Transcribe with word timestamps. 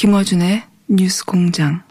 김어준의 0.00 0.62
뉴스 0.88 1.26
공장. 1.26 1.82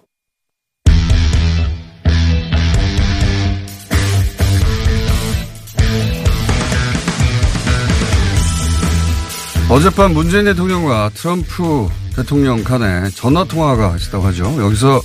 어젯밤 9.70 10.14
문재인 10.14 10.46
대통령과 10.46 11.12
트럼프 11.14 11.88
대통령 12.16 12.64
간에 12.64 13.12
전화 13.12 13.44
통화가 13.44 13.98
있었다고 13.98 14.26
하죠. 14.26 14.60
여기서 14.60 15.00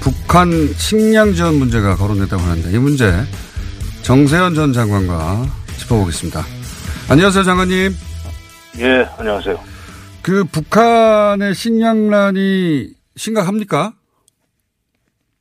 북한 0.00 0.50
식량 0.76 1.32
지원 1.32 1.54
문제가 1.54 1.96
거론됐다고 1.96 2.42
하는데 2.42 2.70
이 2.70 2.76
문제 2.76 3.24
정세현 4.02 4.54
전 4.54 4.74
장관과 4.74 5.46
짚어보겠습니다. 5.78 6.44
안녕하세요, 7.08 7.42
장관님. 7.42 7.96
예, 8.80 9.08
안녕하세요. 9.16 9.77
그 10.22 10.44
북한의 10.44 11.54
식량난이 11.54 12.88
심각합니까? 13.16 13.92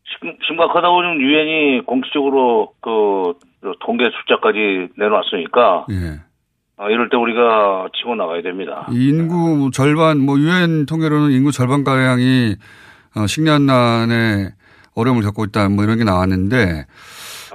심, 0.06 0.38
심각하다고 0.48 1.02
좀 1.04 1.22
유엔이 1.22 1.86
공식적으로 1.86 2.74
그 2.82 3.34
통계 3.86 4.06
숫자까지 4.06 4.90
내놓았으니까 4.98 5.86
예. 5.92 6.22
어, 6.78 6.90
이럴 6.90 7.10
때 7.10 7.18
우리가 7.18 7.90
치고 7.98 8.16
나가야 8.16 8.42
됩니다. 8.44 8.88
인구 8.92 9.72
절반, 9.72 10.20
뭐 10.20 10.38
유엔 10.40 10.86
통계로는 10.86 11.32
인구 11.32 11.52
절반 11.52 11.84
가량이 11.84 12.56
어, 13.16 13.28
식량난에 13.28 14.50
어려움을 14.96 15.24
겪고 15.24 15.46
있다, 15.46 15.70
뭐 15.70 15.84
이런 15.84 15.98
게 15.98 16.04
나왔는데 16.04 16.86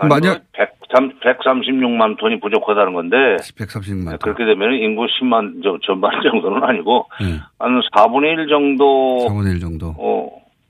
아니, 0.00 0.08
만약 0.08 0.42
100, 0.52 0.81
136만 0.92 2.18
톤이 2.18 2.40
부족하다는 2.40 2.92
건데 2.94 3.16
130만 3.56 4.20
그렇게 4.20 4.44
되면 4.44 4.74
인구 4.74 5.06
10만 5.06 5.62
저, 5.62 5.78
전반 5.84 6.10
정도는 6.22 6.62
아니고 6.62 7.08
예. 7.22 7.40
한 7.58 7.80
4분의 7.94 8.38
1 8.38 8.48
정도 8.48 9.26
4분의 9.28 9.54
1 9.54 9.60
정도. 9.60 9.94
어, 9.98 10.28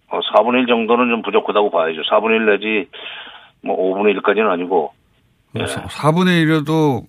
어 0.08 0.20
4분의 0.34 0.62
1 0.62 0.66
정도는 0.66 1.08
좀 1.08 1.22
부족하다고 1.22 1.70
봐야죠. 1.70 2.02
4분의 2.02 2.36
1 2.36 2.46
내지 2.46 2.88
뭐 3.62 3.76
5분의 3.76 4.20
1까지는 4.20 4.50
아니고 4.50 4.92
예. 5.58 5.64
4분의 5.64 6.44
1이라도 6.44 7.02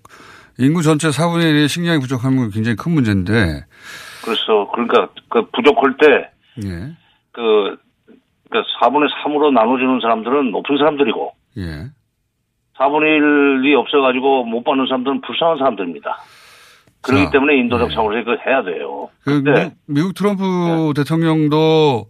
인구 0.59 0.81
전체 0.81 1.09
4분의 1.09 1.43
1의 1.53 1.67
식량이 1.67 1.99
부족하면 1.99 2.37
건 2.37 2.49
굉장히 2.51 2.75
큰 2.75 2.91
문제인데. 2.91 3.65
그래서 4.23 4.69
그러니까 4.71 5.09
그 5.29 5.45
부족할 5.51 5.97
때 5.97 6.33
예. 6.65 6.93
그, 7.31 7.75
그 8.49 8.61
4분의 8.79 9.09
3으로 9.09 9.51
나눠주는 9.51 9.99
사람들은 10.01 10.51
높은 10.51 10.77
사람들이고, 10.77 11.33
예. 11.57 11.89
4분의 12.77 13.19
1이 13.19 13.77
없어가지고 13.77 14.45
못 14.45 14.63
받는 14.63 14.87
사람들은 14.87 15.21
불쌍한 15.21 15.57
사람들입니다. 15.57 16.17
그렇기 17.01 17.25
자, 17.25 17.31
때문에 17.31 17.57
인도적 17.57 17.89
네. 17.89 17.95
사고를 17.95 18.21
이거 18.21 18.35
해야 18.45 18.63
돼요. 18.63 19.09
그 19.23 19.41
네. 19.43 19.65
미, 19.87 19.95
미국 19.95 20.13
트럼프 20.15 20.93
대통령도 20.95 22.05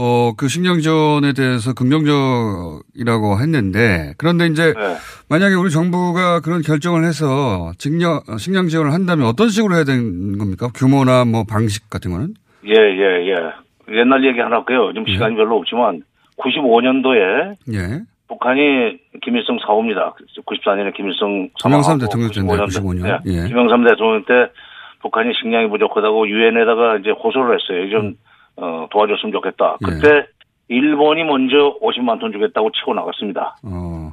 어, 0.00 0.32
그 0.36 0.46
식량 0.46 0.78
지원에 0.78 1.32
대해서 1.32 1.74
긍정적이라고 1.74 3.40
했는데 3.40 4.12
그런데 4.16 4.46
이제 4.46 4.72
네. 4.74 4.96
만약에 5.28 5.54
우리 5.54 5.70
정부가 5.70 6.40
그런 6.40 6.62
결정을 6.62 7.04
해서 7.04 7.72
직량, 7.78 8.20
식량 8.38 8.68
지원을 8.68 8.92
한다면 8.92 9.26
어떤 9.26 9.48
식으로 9.48 9.74
해야 9.74 9.84
되는 9.84 10.38
겁니까? 10.38 10.68
규모나 10.72 11.24
뭐 11.24 11.42
방식 11.48 11.90
같은 11.90 12.12
거는? 12.12 12.34
예, 12.64 12.70
예, 12.70 13.30
예. 13.30 13.98
옛날 13.98 14.24
얘기 14.24 14.38
하나 14.38 14.56
할게요. 14.56 14.92
지금 14.92 15.06
시간이 15.06 15.34
별로 15.34 15.56
없지만, 15.56 16.02
95년도에 16.36 17.56
예. 17.72 18.02
북한이 18.28 18.98
김일성 19.22 19.58
사후입니다. 19.58 20.14
94년에 20.46 20.94
김일성 20.94 21.48
김영삼 21.62 21.98
대통령 21.98 22.30
때인데 22.30 22.52
95년. 22.52 23.22
네. 23.24 23.32
예. 23.32 23.48
김영삼 23.48 23.84
대통령 23.84 24.24
때 24.24 24.52
북한이 25.00 25.32
식량이 25.40 25.68
부족하다고 25.68 26.28
유엔에다가 26.28 26.98
이제 26.98 27.10
호소를 27.10 27.58
했어요. 27.58 27.90
좀 27.90 28.14
어, 28.56 28.86
도와줬으면 28.90 29.32
좋겠다. 29.32 29.78
음. 29.82 29.88
예. 29.88 29.94
그때 29.94 30.26
일본이 30.68 31.24
먼저 31.24 31.78
50만 31.80 32.20
톤 32.20 32.32
주겠다고 32.32 32.70
치고 32.72 32.94
나갔습니다. 32.94 33.56
어. 33.64 34.12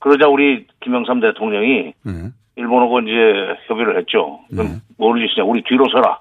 그러자 0.00 0.28
우리 0.28 0.66
김영삼 0.80 1.20
대통령이 1.20 1.92
예. 2.06 2.32
일본하고 2.56 3.00
이제 3.00 3.56
협의를 3.66 3.98
했죠. 3.98 4.40
그럼 4.50 4.66
네. 4.66 4.72
뭐를 4.96 5.26
짓이냐? 5.28 5.44
우리 5.44 5.62
뒤로 5.62 5.86
서라. 5.90 6.20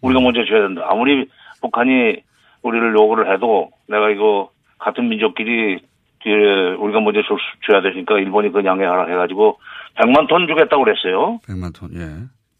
우리가 0.00 0.20
먼저 0.20 0.44
줘야 0.44 0.62
된다. 0.62 0.86
아무리 0.88 1.28
북한이 1.60 2.16
우리를 2.62 2.94
요구를 2.94 3.32
해도 3.32 3.70
내가 3.86 4.10
이거 4.10 4.50
같은 4.78 5.08
민족끼리 5.08 5.80
우리가 6.26 7.00
먼저 7.00 7.22
줄 7.22 7.36
수- 7.38 7.70
줘야 7.70 7.80
되니까 7.82 8.18
일본이 8.18 8.50
그 8.50 8.64
양해하라 8.64 9.06
해가지고 9.06 9.58
100만 9.96 10.28
톤 10.28 10.46
주겠다고 10.46 10.84
그랬어요. 10.84 11.38
100만 11.46 11.74
톤. 11.78 11.90
예. 11.94 12.04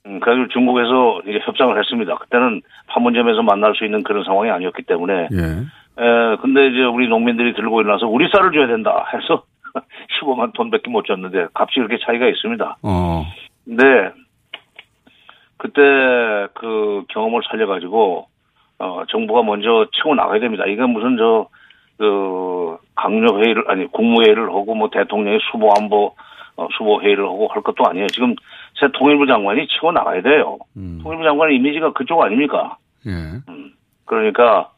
음, 0.06 0.20
그래서 0.20 0.48
중국에서 0.52 1.20
이제 1.26 1.38
협상을 1.44 1.76
했습니다. 1.78 2.14
그때는 2.16 2.62
판문점에서 2.86 3.42
만날 3.42 3.74
수 3.74 3.84
있는 3.84 4.02
그런 4.02 4.24
상황이 4.24 4.50
아니었기 4.50 4.82
때문에. 4.84 5.28
예. 5.32 5.36
에, 6.02 6.36
근데 6.40 6.68
이제 6.68 6.82
우리 6.84 7.08
농민들이 7.08 7.52
들고 7.54 7.80
일어나서 7.80 8.06
우리 8.06 8.28
쌀을 8.32 8.52
줘야 8.52 8.66
된다 8.68 9.04
해서 9.12 9.42
15만 10.20 10.52
톤밖에 10.54 10.90
못 10.90 11.04
줬는데 11.04 11.48
값이 11.54 11.74
그렇게 11.80 11.98
차이가 12.04 12.26
있습니다. 12.28 12.76
어. 12.82 13.24
근데 13.64 14.10
그때 15.56 15.80
그 16.54 17.04
경험을 17.08 17.42
살려가지고 17.50 18.26
어 18.78 19.02
정부가 19.08 19.42
먼저 19.42 19.86
치고 19.92 20.14
나가야 20.14 20.38
됩니다. 20.40 20.64
이건 20.66 20.90
무슨 20.90 21.16
저 21.16 21.48
그 21.98 22.78
강력 22.94 23.38
회의를 23.38 23.64
아니 23.68 23.86
국무회의를 23.86 24.48
하고 24.48 24.74
뭐 24.74 24.88
대통령이 24.90 25.38
수보 25.50 25.70
안보 25.78 26.14
어, 26.56 26.68
수보 26.76 27.02
회의를 27.02 27.24
하고 27.24 27.48
할 27.48 27.62
것도 27.62 27.84
아니에요. 27.86 28.06
지금 28.08 28.34
새 28.80 28.88
통일부 28.92 29.26
장관이 29.26 29.66
치고 29.68 29.92
나가야 29.92 30.22
돼요. 30.22 30.58
음. 30.76 31.00
통일부 31.02 31.24
장관의 31.24 31.56
이미지가 31.56 31.92
그쪽 31.92 32.22
아닙니까? 32.22 32.78
예. 33.06 33.10
그러니까 34.04 34.70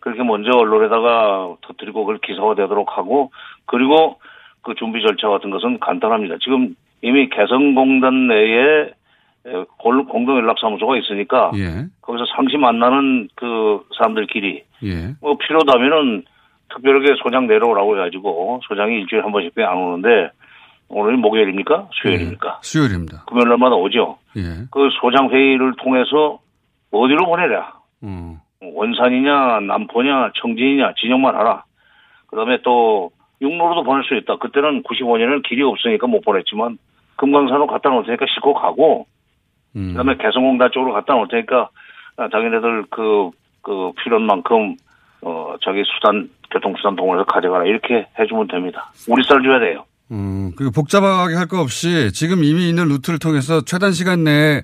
그렇게 0.00 0.22
먼저 0.22 0.50
언론에다가 0.56 1.56
터뜨리고 1.62 2.04
그걸 2.04 2.18
기사화되도록 2.18 2.96
하고 2.96 3.32
그리고 3.64 4.20
그 4.62 4.74
준비 4.74 5.02
절차 5.02 5.28
같은 5.28 5.50
것은 5.50 5.80
간단합니다. 5.80 6.36
지금 6.42 6.74
이미 7.02 7.28
개성공단 7.28 8.28
내에 8.28 8.90
공동연락사무소가 9.78 10.96
있으니까 10.98 11.52
예. 11.56 11.86
거기서 12.02 12.24
상시 12.34 12.56
만나는 12.56 13.28
그 13.34 13.84
사람들끼리 13.96 14.64
예. 14.84 15.14
뭐 15.20 15.36
필요하다면은 15.38 16.24
특별하게 16.68 17.14
소장 17.22 17.46
내려오라고 17.46 17.96
해가지고 17.96 18.60
소장이 18.68 19.00
일주일에 19.00 19.22
한 19.22 19.32
번씩 19.32 19.52
안 19.58 19.76
오는데 19.76 20.30
오늘이 20.88 21.16
목요일입니까? 21.16 21.88
수요일입니까? 21.92 22.48
예. 22.48 22.52
수요일입니다. 22.62 23.24
금요일 23.26 23.48
날마다 23.48 23.76
오죠. 23.76 24.18
예. 24.36 24.42
그 24.70 24.88
소장 25.00 25.30
회의를 25.30 25.74
통해서 25.78 26.38
어디로 26.90 27.26
보내랴? 27.26 27.72
어. 28.02 28.40
원산이냐 28.62 29.60
남포냐 29.60 30.30
청진이냐 30.40 30.94
진영만 31.00 31.34
하라. 31.34 31.64
그다음에 32.28 32.58
또 32.62 33.10
육로로도 33.40 33.82
보낼 33.82 34.04
수 34.04 34.14
있다. 34.14 34.36
그때는 34.38 34.82
95년에는 34.82 35.42
길이 35.46 35.62
없으니까 35.62 36.06
못 36.06 36.22
보냈지만 36.22 36.78
금강산으로 37.16 37.66
갖다 37.66 37.90
놓을 37.90 38.04
테니까 38.04 38.26
싣고 38.34 38.54
가고 38.54 39.06
음. 39.74 39.88
그다음에 39.90 40.16
개성공단 40.16 40.70
쪽으로 40.72 40.92
갖다 40.92 41.14
놓을 41.14 41.28
테니까 41.28 41.68
아, 42.16 42.28
자기네들 42.28 42.86
그, 42.90 43.30
그 43.62 43.92
필요한 44.02 44.26
만큼 44.26 44.76
어 45.22 45.54
자기 45.64 45.82
수단 45.84 46.28
교통수단 46.50 46.96
동원해서 46.96 47.24
가져가라 47.26 47.64
이렇게 47.66 48.06
해주면 48.18 48.48
됩니다. 48.48 48.92
우리 49.08 49.22
쌀 49.24 49.42
줘야 49.42 49.58
돼요. 49.58 49.84
음, 50.12 50.52
그 50.56 50.70
복잡하게 50.70 51.34
할 51.34 51.46
거 51.48 51.60
없이 51.60 52.12
지금 52.12 52.44
이미 52.44 52.68
있는 52.68 52.86
루트를 52.88 53.18
통해서 53.18 53.60
최단 53.62 53.92
시간 53.92 54.22
내에 54.24 54.62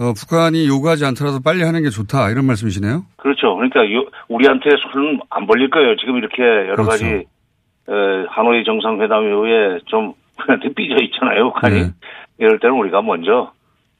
어, 0.00 0.14
북한이 0.16 0.66
요구하지 0.66 1.04
않더라도 1.04 1.40
빨리 1.44 1.62
하는 1.62 1.82
게 1.82 1.90
좋다 1.90 2.30
이런 2.30 2.46
말씀이시네요. 2.46 3.04
그렇죠. 3.18 3.54
그러니까 3.56 3.80
요- 3.92 4.06
우리한테 4.28 4.70
손은 4.92 5.20
안 5.28 5.46
벌릴 5.46 5.68
거예요. 5.68 5.94
지금 5.96 6.16
이렇게 6.16 6.42
여러 6.42 6.76
그렇죠. 6.76 6.88
가지 6.90 7.04
에, 7.04 8.26
하노이 8.30 8.64
정상회담 8.64 9.24
이후에 9.28 9.80
좀 9.86 10.14
우리한테 10.38 10.72
삐져 10.74 10.94
있잖아요. 11.04 11.52
북한이 11.52 11.80
네. 11.82 11.90
이럴 12.38 12.58
때는 12.60 12.76
우리가 12.76 13.02
먼저 13.02 13.52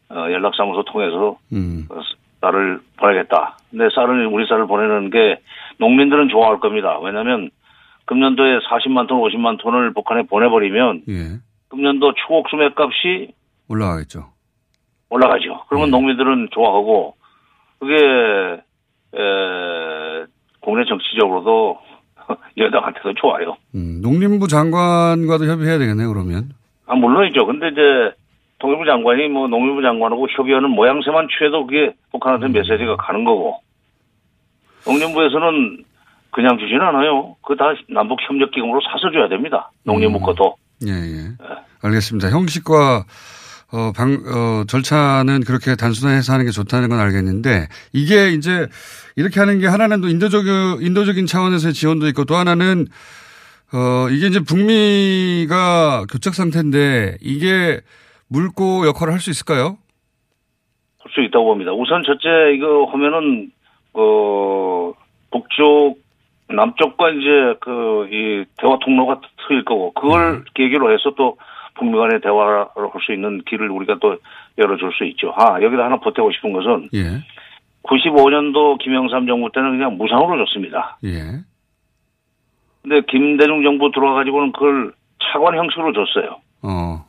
어, 0.08 0.14
연락사무소 0.30 0.84
통해서 0.84 1.36
음, 1.52 1.86
어, 1.90 2.00
쌀을 2.40 2.80
보내겠다. 2.96 3.58
근데 3.70 3.88
쌀을 3.94 4.26
우리 4.28 4.46
쌀을 4.48 4.66
보내는 4.66 5.10
게 5.10 5.38
농민들은 5.80 6.28
좋아할 6.28 6.60
겁니다. 6.60 6.98
왜냐하면 7.00 7.50
금년도에 8.04 8.58
40만 8.60 9.08
톤, 9.08 9.20
50만 9.20 9.58
톤을 9.58 9.94
북한에 9.94 10.22
보내버리면 10.22 11.02
예, 11.08 11.38
금년도 11.68 12.14
추곡 12.14 12.48
수매 12.50 12.68
값이 12.76 13.32
올라가겠죠. 13.68 14.26
올라가죠. 15.08 15.64
그러면 15.68 15.86
네. 15.86 15.90
농민들은 15.92 16.48
좋아하고 16.52 17.14
그게 17.78 17.94
에, 19.14 20.26
국내 20.60 20.84
정치적으로도 20.84 21.78
여당한테도 22.58 23.14
좋아요. 23.14 23.56
음, 23.74 24.00
농림부 24.02 24.46
장관과도 24.46 25.46
협의해야 25.46 25.78
되겠네요. 25.78 26.12
그러면. 26.12 26.50
아 26.86 26.94
물론이죠. 26.94 27.46
근데 27.46 27.68
이제 27.68 27.80
통일부 28.58 28.84
장관이 28.84 29.28
뭐 29.28 29.48
농림부 29.48 29.82
장관하고 29.82 30.28
협의하는 30.36 30.70
모양새만 30.70 31.28
취해도 31.36 31.66
그게 31.66 31.94
북한한테 32.12 32.48
메시지가 32.48 32.96
가는 32.96 33.24
거고 33.24 33.60
농림부에서는 34.86 35.84
그냥 36.32 36.58
주진 36.58 36.80
않아요. 36.80 37.36
그 37.42 37.56
다 37.56 37.64
남북 37.88 38.18
협력 38.26 38.50
기금으로 38.52 38.80
사서 38.80 39.10
줘야 39.12 39.28
됩니다. 39.28 39.70
농림부 39.84 40.20
것도. 40.20 40.56
예, 40.86 40.92
예. 40.92 41.28
알겠습니다. 41.82 42.30
형식과 42.30 43.04
어, 43.72 43.92
방, 43.96 44.14
어, 44.26 44.64
절차는 44.66 45.42
그렇게 45.44 45.76
단순해서 45.76 46.32
하는 46.32 46.44
게 46.44 46.50
좋다는 46.50 46.88
건 46.88 46.98
알겠는데 46.98 47.68
이게 47.92 48.30
이제 48.30 48.66
이렇게 49.16 49.38
하는 49.40 49.58
게 49.60 49.66
하나는 49.68 50.00
또 50.00 50.08
인도적, 50.08 50.44
인도적인 50.82 51.26
차원에서의 51.26 51.72
지원도 51.74 52.08
있고 52.08 52.24
또 52.24 52.34
하나는 52.36 52.86
어, 53.72 54.08
이게 54.10 54.26
이제 54.26 54.40
북미가 54.40 56.06
교착 56.10 56.34
상태인데 56.34 57.18
이게 57.20 57.80
물고 58.28 58.86
역할을 58.86 59.12
할 59.12 59.20
수 59.20 59.30
있을까요? 59.30 59.78
할 61.00 61.12
수 61.12 61.20
있다고 61.22 61.44
봅니다. 61.46 61.72
우선 61.72 62.02
첫째 62.04 62.28
이거 62.56 62.86
하면은 62.92 63.50
그 63.92 64.92
북쪽 65.30 65.98
남쪽과 66.48 67.10
이제 67.10 67.54
그 67.60 67.90
이 68.10 68.44
대화 68.58 68.76
통로가 68.80 69.20
트일 69.46 69.64
거고 69.64 69.92
그걸 69.92 70.44
계기로 70.54 70.92
해서 70.92 71.12
또 71.16 71.36
북미 71.74 71.96
간의 71.96 72.20
대화를 72.20 72.66
할 72.74 73.00
수 73.06 73.12
있는 73.12 73.40
길을 73.46 73.70
우리가 73.70 73.98
또 74.00 74.16
열어줄 74.58 74.92
수 74.92 75.04
있죠. 75.04 75.32
아 75.36 75.62
여기다 75.62 75.84
하나 75.84 75.96
보태고 75.96 76.32
싶은 76.32 76.52
것은 76.52 76.88
예, 76.94 77.22
95년도 77.84 78.78
김영삼 78.78 79.26
정부 79.26 79.50
때는 79.52 79.70
그냥 79.78 79.96
무상으로 79.96 80.44
줬습니다. 80.44 80.98
예. 81.04 81.20
근데 82.82 83.00
김대중 83.08 83.62
정부 83.62 83.90
들어와가지고는 83.92 84.52
그걸 84.52 84.92
차관 85.22 85.56
형식으로 85.56 85.92
줬어요. 85.92 86.40
어, 86.62 87.04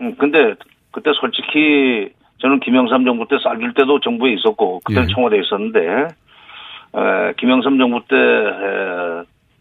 음, 0.00 0.14
근데 0.16 0.54
그때 0.90 1.10
솔직히 1.18 2.12
저는 2.38 2.60
김영삼 2.60 3.04
정부 3.04 3.26
때 3.28 3.36
쌀줄 3.42 3.74
때도 3.74 4.00
정부에 4.00 4.32
있었고 4.34 4.80
그때 4.84 5.00
예. 5.00 5.04
는 5.04 5.08
청와대에 5.14 5.40
있었는데 5.40 5.80
에, 5.80 7.32
김영삼 7.38 7.78
정부 7.78 8.00
때 8.08 8.16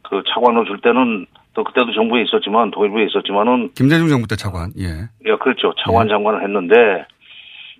그 0.09 0.23
차관으로 0.33 0.63
줄 0.65 0.79
때는 0.79 1.25
또 1.53 1.63
그때도 1.65 1.91
정부에 1.93 2.21
있었지만 2.23 2.71
통일부에 2.71 3.03
있었지만은 3.05 3.71
김대중 3.75 4.07
정부 4.07 4.27
때 4.27 4.35
차관. 4.37 4.71
예. 4.79 5.09
예 5.25 5.35
그렇죠 5.35 5.73
차관 5.83 6.07
장관을 6.07 6.43
했는데 6.43 7.05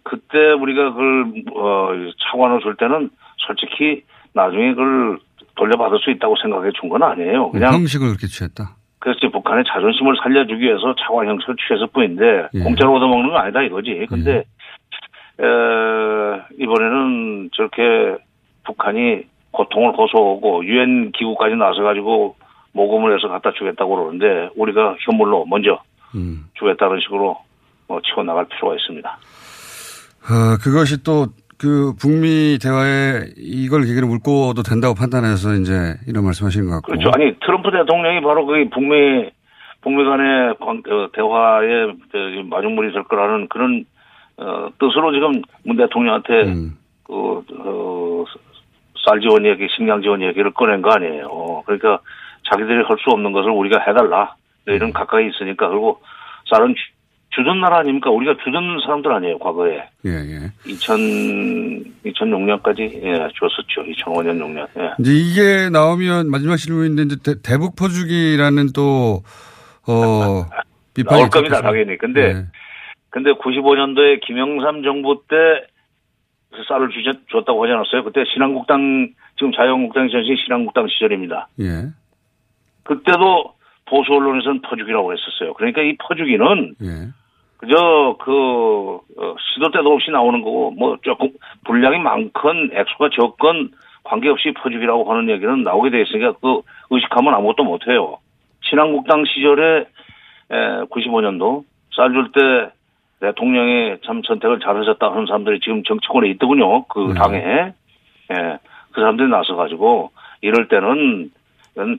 그때 0.04 0.52
우리가 0.52 0.92
그걸 0.92 1.26
어, 1.56 1.90
차관으로 2.30 2.60
줄 2.60 2.76
때는 2.76 3.10
솔직히 3.38 4.04
나중에 4.34 4.72
그걸 4.72 5.20
돌려받을 5.56 6.00
수 6.00 6.12
있다고 6.12 6.36
생각해 6.42 6.72
준 6.80 6.90
건 6.90 7.02
아니에요. 7.04 7.52
그냥 7.52 7.74
형식을 7.76 8.08
그렇게 8.08 8.28
취했다. 8.28 8.76
그래서 9.00 9.18
이제 9.20 9.30
북한의 9.32 9.64
자존심을 9.68 10.16
살려주기 10.22 10.60
위해서 10.62 10.96
차관 11.00 11.28
형식을 11.28 11.56
취했을 11.66 11.88
뿐인데 11.94 12.50
예. 12.56 12.60
공짜로 12.60 12.96
얻어먹는 12.96 13.30
건 13.30 13.38
아니다 13.40 13.62
이거지. 13.64 14.06
근데 14.10 14.44
에, 15.40 16.42
이번에는 16.60 17.50
저렇게 17.54 18.18
북한이 18.66 19.24
고통을 19.52 19.94
호소하고 19.98 20.66
유엔 20.66 21.12
기구까지 21.12 21.56
나서가지고 21.56 22.36
모금을 22.74 23.16
해서 23.16 23.28
갖다 23.28 23.52
주겠다고 23.54 23.96
그러는데 23.96 24.50
우리가 24.56 24.96
현물로 25.00 25.46
먼저 25.46 25.80
음. 26.16 26.46
주겠다는 26.56 27.00
식으로 27.02 27.38
어, 27.88 28.00
치고 28.02 28.24
나갈 28.24 28.46
필요가 28.46 28.76
있습니다. 28.76 29.10
어, 29.10 30.58
그것이 30.64 31.04
또 31.04 31.28
그 31.60 31.94
북미 32.00 32.60
대화에 32.62 33.34
이걸 33.36 33.82
계기로 33.84 34.06
물고도 34.08 34.62
된다고 34.62 34.94
판단해서 34.94 35.56
이제 35.56 35.96
이런 36.08 36.24
말씀하시는 36.26 36.68
것 36.70 36.76
같고. 36.76 36.92
그렇죠. 36.92 37.10
아니 37.16 37.34
트럼프 37.40 37.72
대통령이 37.72 38.22
바로 38.22 38.46
그 38.46 38.70
북미 38.72 39.30
북미 39.82 40.04
간의 40.04 40.54
관- 40.60 40.84
어, 40.88 41.10
대화에 41.14 41.94
그 42.12 42.44
마중물이 42.48 42.94
될 42.94 43.04
거라는 43.06 43.48
그런 43.50 43.86
어, 44.38 44.70
뜻으로 44.80 45.12
지금 45.14 45.42
문 45.64 45.78
대통령한테 45.78 46.44
음. 46.44 46.78
그, 47.04 47.14
어, 47.60 48.24
쌀 49.06 49.20
지원 49.22 49.46
얘기, 49.46 49.68
식량 49.76 50.02
지원 50.02 50.22
얘기를 50.22 50.52
꺼낸 50.54 50.82
거 50.82 50.92
아니에요. 50.92 51.64
그러니까 51.66 52.00
자기들이 52.50 52.84
할 52.84 52.98
수 52.98 53.10
없는 53.12 53.32
것을 53.32 53.50
우리가 53.52 53.80
해달라. 53.80 54.36
너희는 54.66 54.92
가까이 54.94 55.28
있으니까. 55.30 55.70
그리고 55.70 56.00
쌀은 56.50 56.76
주- 56.76 56.98
주던 57.36 57.62
나라 57.62 57.80
아닙니까? 57.80 58.10
우리가 58.10 58.36
주던 58.44 58.80
사람들 58.84 59.12
아니에요, 59.12 59.38
과거에. 59.40 59.84
예, 60.06 60.10
예. 60.12 60.52
2000, 60.66 60.98
2006년까지, 62.06 62.80
예, 63.04 63.14
줬었죠. 63.40 63.84
2005년, 63.84 64.40
6년. 64.42 64.68
예. 64.80 64.92
이제 65.00 65.12
이게 65.14 65.70
나오면 65.70 66.30
마지막 66.32 66.56
질문인데 66.58 67.04
이제 67.04 67.16
대, 67.24 67.42
대북 67.42 67.76
퍼주기라는 67.76 68.70
또, 68.74 69.22
어, 69.88 70.46
비판이 70.96 71.20
나올 71.22 71.30
겁니다. 71.30 71.62
당연히. 71.62 71.98
근데, 71.98 72.22
예. 72.30 72.46
근데 73.10 73.32
95년도에 73.32 74.22
김영삼 74.22 74.84
정부 74.84 75.24
때 75.28 75.36
쌀을 76.68 76.90
주셨, 76.90 77.18
줬다고 77.30 77.64
하지 77.64 77.74
않았어요? 77.74 78.04
그때 78.04 78.24
신한국당, 78.34 79.10
지금 79.38 79.52
자유한국당 79.54 80.10
전신 80.10 80.36
신한국당 80.38 80.88
시절입니다. 80.88 81.48
예. 81.60 81.90
그때도 82.84 83.54
보수 83.86 84.14
언론에서는 84.14 84.62
퍼주기라고 84.62 85.14
했었어요. 85.14 85.54
그러니까 85.54 85.82
이 85.82 85.96
퍼주기는 85.98 86.76
예. 86.82 86.88
그저 87.58 88.18
그 88.20 88.32
어, 89.18 89.36
시도 89.54 89.72
때도 89.72 89.94
없이 89.94 90.12
나오는 90.12 90.42
거고 90.42 90.72
뭐 90.72 90.98
조금 91.02 91.30
분량이 91.66 91.98
많건 92.00 92.72
액수가 92.74 93.10
적건 93.16 93.72
관계없이 94.04 94.54
퍼주기라고 94.54 95.12
하는 95.12 95.30
얘기는 95.30 95.64
나오게 95.64 95.90
돼 95.90 96.02
있으니까 96.04 96.34
그 96.42 96.62
의식하면 96.92 97.34
아무것도 97.34 97.64
못해요. 97.64 98.20
신한국당 98.62 99.26
시절에 99.26 99.80
에, 100.52 100.56
95년도 100.90 101.64
쌀 101.96 102.14
줄 102.14 102.32
때 102.32 102.77
대통령이 103.20 103.98
참 104.06 104.22
선택을 104.28 104.60
잘하셨다 104.60 105.06
하는 105.12 105.26
사람들이 105.26 105.60
지금 105.62 105.84
정치권에 105.84 106.30
있더군요. 106.32 106.86
그 106.86 107.00
네. 107.00 107.14
당에 107.16 107.38
예, 107.40 108.60
그 108.92 109.02
사람들이 109.02 109.30
나서 109.30 109.56
가지고 109.56 110.12
이럴 110.42 110.68
때는 110.68 111.32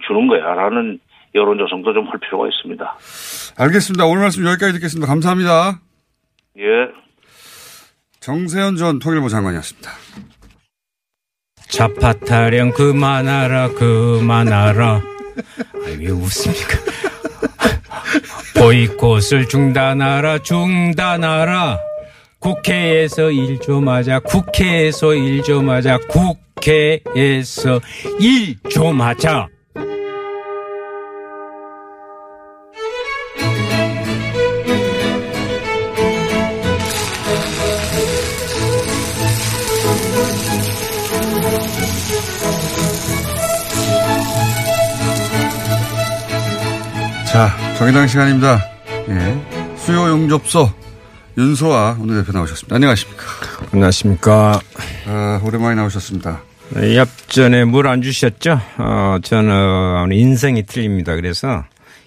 주는 0.06 0.26
거야 0.28 0.54
라는 0.54 0.98
여론 1.34 1.58
조성도 1.58 1.92
좀 1.92 2.06
할 2.08 2.18
필요가 2.20 2.46
있습니다. 2.48 2.96
알겠습니다. 3.58 4.06
오늘 4.06 4.22
말씀 4.22 4.44
여기까지 4.46 4.72
듣겠습니다. 4.74 5.06
감사합니다. 5.08 5.80
예. 6.58 6.88
정세현 8.20 8.76
전 8.76 8.98
통일부 8.98 9.28
장관이었습니다. 9.28 9.90
자파타령 11.68 12.72
그만하라 12.72 13.68
그만하라 13.74 15.00
아니, 15.84 16.06
왜 16.06 16.10
웃습니까 16.10 16.78
보이콧을 18.58 19.46
중단하라 19.48 20.38
중단하라. 20.40 21.78
국회에서 22.40 23.30
일 23.30 23.58
좀 23.60 23.88
하자 23.88 24.20
국회에서 24.20 25.14
일 25.14 25.42
좀 25.42 25.68
하자 25.70 25.98
국회에서 26.08 27.80
일 28.20 28.56
좀 28.70 29.00
하자 29.00 29.48
정의당 47.78 48.06
시간입니다. 48.06 48.64
예. 49.08 49.76
수요 49.76 50.08
용접소 50.08 50.70
윤소아 51.36 51.96
오늘 52.00 52.16
대표 52.24 52.32
나오셨습니다. 52.36 52.74
안녕하십니까. 52.74 53.22
안녕하십니까. 53.72 54.60
아, 55.06 55.40
오랜만에 55.44 55.76
나오셨습니다. 55.76 56.42
엽전에 56.96 57.64
물 57.64 57.86
안 57.86 58.02
주셨죠? 58.02 58.60
어, 58.78 59.18
저는 59.22 60.10
인생이 60.12 60.66
틀립니다. 60.66 61.14
그래서 61.14 61.64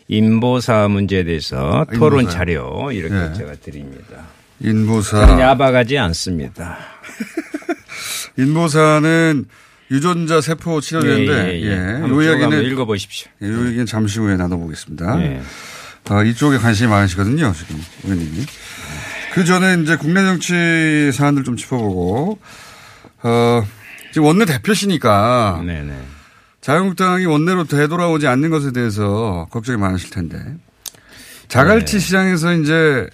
인보사 0.07 0.87
문제에 0.89 1.23
대해서 1.23 1.85
토론 1.93 2.21
인보사요? 2.21 2.37
자료 2.37 2.91
이렇게 2.91 3.15
예. 3.15 3.33
제가 3.33 3.53
드립니다. 3.63 4.25
인보사. 4.59 5.39
야박하지 5.39 5.97
않습니다. 5.97 6.77
인보사는 8.37 9.45
유전자 9.91 10.39
세포 10.39 10.79
치료제인데, 10.79 11.61
예. 11.63 11.75
한번 11.75 12.11
요쭉 12.11 12.31
한번 12.31 12.51
이야기는, 12.53 12.71
읽어보십시오. 12.71 13.29
예, 13.41 13.47
요 13.47 13.67
얘기는 13.67 13.85
잠시 13.85 14.19
후에 14.19 14.37
나눠보겠습니다. 14.37 15.21
예. 15.21 15.41
아, 16.09 16.23
이쪽에 16.23 16.57
관심이 16.57 16.89
많으시거든요, 16.89 17.53
지금, 17.53 17.83
의원님이. 18.05 18.45
그 19.33 19.43
전에 19.43 19.81
이제 19.83 19.97
국내 19.97 20.21
정치 20.23 21.11
사안들 21.11 21.43
좀 21.43 21.57
짚어보고, 21.57 22.39
어, 23.23 23.63
지금 24.13 24.27
원내 24.27 24.45
대표시니까 24.45 25.61
네네. 25.65 25.93
자유한국당이 26.61 27.25
원내로 27.25 27.65
되돌아오지 27.65 28.27
않는 28.27 28.49
것에 28.49 28.71
대해서 28.71 29.47
걱정이 29.51 29.77
많으실 29.77 30.09
텐데. 30.09 30.37
자갈치 31.49 31.93
네. 31.93 31.99
시장에서 31.99 32.53
이제, 32.53 33.09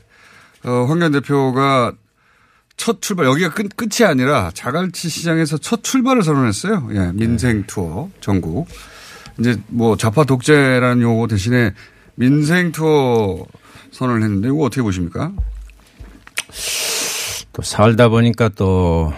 어, 0.64 0.86
황교안 0.88 1.12
대표가 1.12 1.94
첫 2.78 3.02
출발, 3.02 3.26
여기가 3.26 3.54
끝, 3.54 3.76
끝이 3.76 4.08
아니라 4.08 4.52
자갈치 4.54 5.10
시장에서 5.10 5.58
첫 5.58 5.84
출발을 5.84 6.24
선언했어요. 6.24 6.88
예, 6.94 7.12
민생 7.14 7.64
투어 7.66 8.10
전국. 8.22 8.68
이제 9.40 9.60
뭐 9.68 9.98
좌파 9.98 10.24
독재라는 10.24 11.02
용어 11.02 11.28
대신에 11.28 11.74
민생 12.16 12.72
투어 12.72 13.46
선언을 13.92 14.24
했는데 14.24 14.48
이거 14.48 14.60
어떻게 14.60 14.82
보십니까? 14.82 15.32
또 17.54 17.62
살다 17.62 18.10
보니까 18.10 18.50
또 18.50 19.12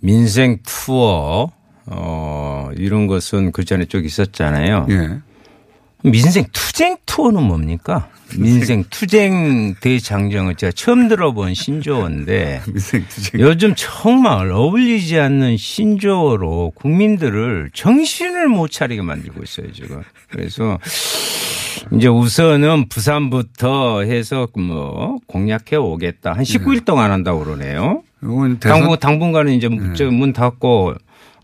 민생 0.00 0.58
투어 0.62 1.50
어 1.86 2.70
이런 2.76 3.06
것은 3.06 3.52
그 3.52 3.64
전에 3.64 3.86
쭉 3.86 4.04
있었잖아요. 4.04 4.86
예. 4.90 5.20
민생 6.04 6.44
투쟁 6.52 6.96
투어는 7.06 7.42
뭡니까? 7.42 8.08
민생 8.38 8.84
투쟁 8.90 9.74
대장정은 9.80 10.56
제가 10.56 10.72
처음 10.72 11.08
들어본 11.08 11.54
신조어인데. 11.54 12.62
요즘 13.38 13.74
정말 13.76 14.50
어울리지 14.50 15.18
않는 15.18 15.56
신조어로 15.56 16.72
국민들을 16.74 17.70
정신을 17.72 18.48
못 18.48 18.70
차리게 18.70 19.00
만들고 19.02 19.42
있어요, 19.42 19.72
지금. 19.72 20.02
그래서 20.28 20.78
이제 21.92 22.08
우선은 22.08 22.88
부산부터 22.88 24.02
해서 24.02 24.46
뭐 24.56 25.18
공략해 25.26 25.76
오겠다. 25.76 26.32
한 26.32 26.42
19일 26.42 26.84
동안 26.84 27.12
한다고 27.12 27.44
그러네요. 27.44 28.02
당분, 28.60 28.98
당분간은 28.98 29.52
이제 29.52 29.68
저문 29.96 30.32
닫고 30.32 30.94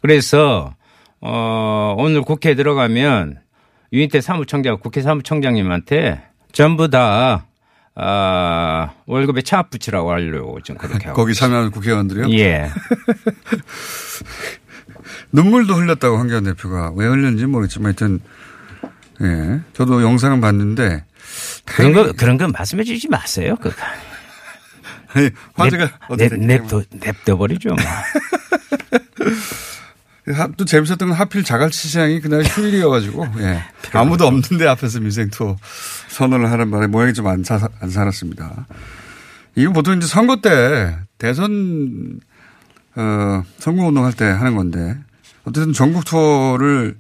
그래서 0.02 0.74
어 1.20 1.94
오늘 1.98 2.22
국회에 2.22 2.54
들어가면 2.54 3.38
유인태 3.92 4.20
사무총장 4.20 4.78
국회 4.78 5.02
사무총장님한테 5.02 6.22
전부 6.52 6.88
다 6.88 7.46
아, 7.94 8.90
월급에 9.06 9.42
차 9.42 9.62
붙이라고 9.64 10.10
하려고 10.10 10.60
지금 10.62 10.78
그렇게 10.78 11.08
하고. 11.08 11.20
거기 11.20 11.34
참여하는 11.34 11.70
국회의원들이요? 11.70 12.30
예. 12.38 12.70
눈물도 15.32 15.74
흘렸다고 15.74 16.16
황교안 16.16 16.44
대표가 16.44 16.92
왜 16.94 17.06
흘렸는지 17.06 17.46
모르겠지만 17.46 17.86
하여튼 17.86 18.20
예. 19.22 19.60
저도 19.74 20.02
영상은 20.02 20.40
봤는데 20.40 21.04
그런 21.66 21.92
거, 21.92 22.12
그런 22.12 22.38
거 22.38 22.48
말씀해 22.48 22.84
주지 22.84 23.08
마세요. 23.08 23.56
그거. 23.60 23.74
아니, 25.12 25.28
화제가 25.54 25.90
냅, 26.16 26.32
냅, 26.34 26.62
냅둬, 26.62 26.82
냅둬버리죠. 26.90 27.70
뭐. 27.70 27.76
하- 30.32 30.48
또 30.56 30.64
재밌었던 30.64 31.08
건 31.08 31.12
하필 31.12 31.42
자갈치 31.44 31.88
시장이 31.88 32.20
그날 32.20 32.42
휴일이어가지고 32.44 33.26
예. 33.40 33.62
아무도 33.92 34.26
없는데 34.26 34.66
앞에서 34.68 35.00
민생투어 35.00 35.56
선언을 36.08 36.50
하는 36.50 36.70
바람에 36.70 36.86
모양이 36.88 37.12
좀 37.14 37.26
안 37.26 37.42
안 37.80 37.90
살았습니다. 37.90 38.66
이거 39.56 39.72
보통 39.72 39.96
이제 39.96 40.06
선거 40.06 40.40
때 40.40 40.96
대선 41.18 42.20
어, 42.96 43.42
선거운동 43.58 44.04
할 44.04 44.12
때 44.12 44.24
하는 44.24 44.54
건데 44.56 44.96
어쨌든 45.44 45.72
전국 45.72 46.04
투어를 46.04 46.96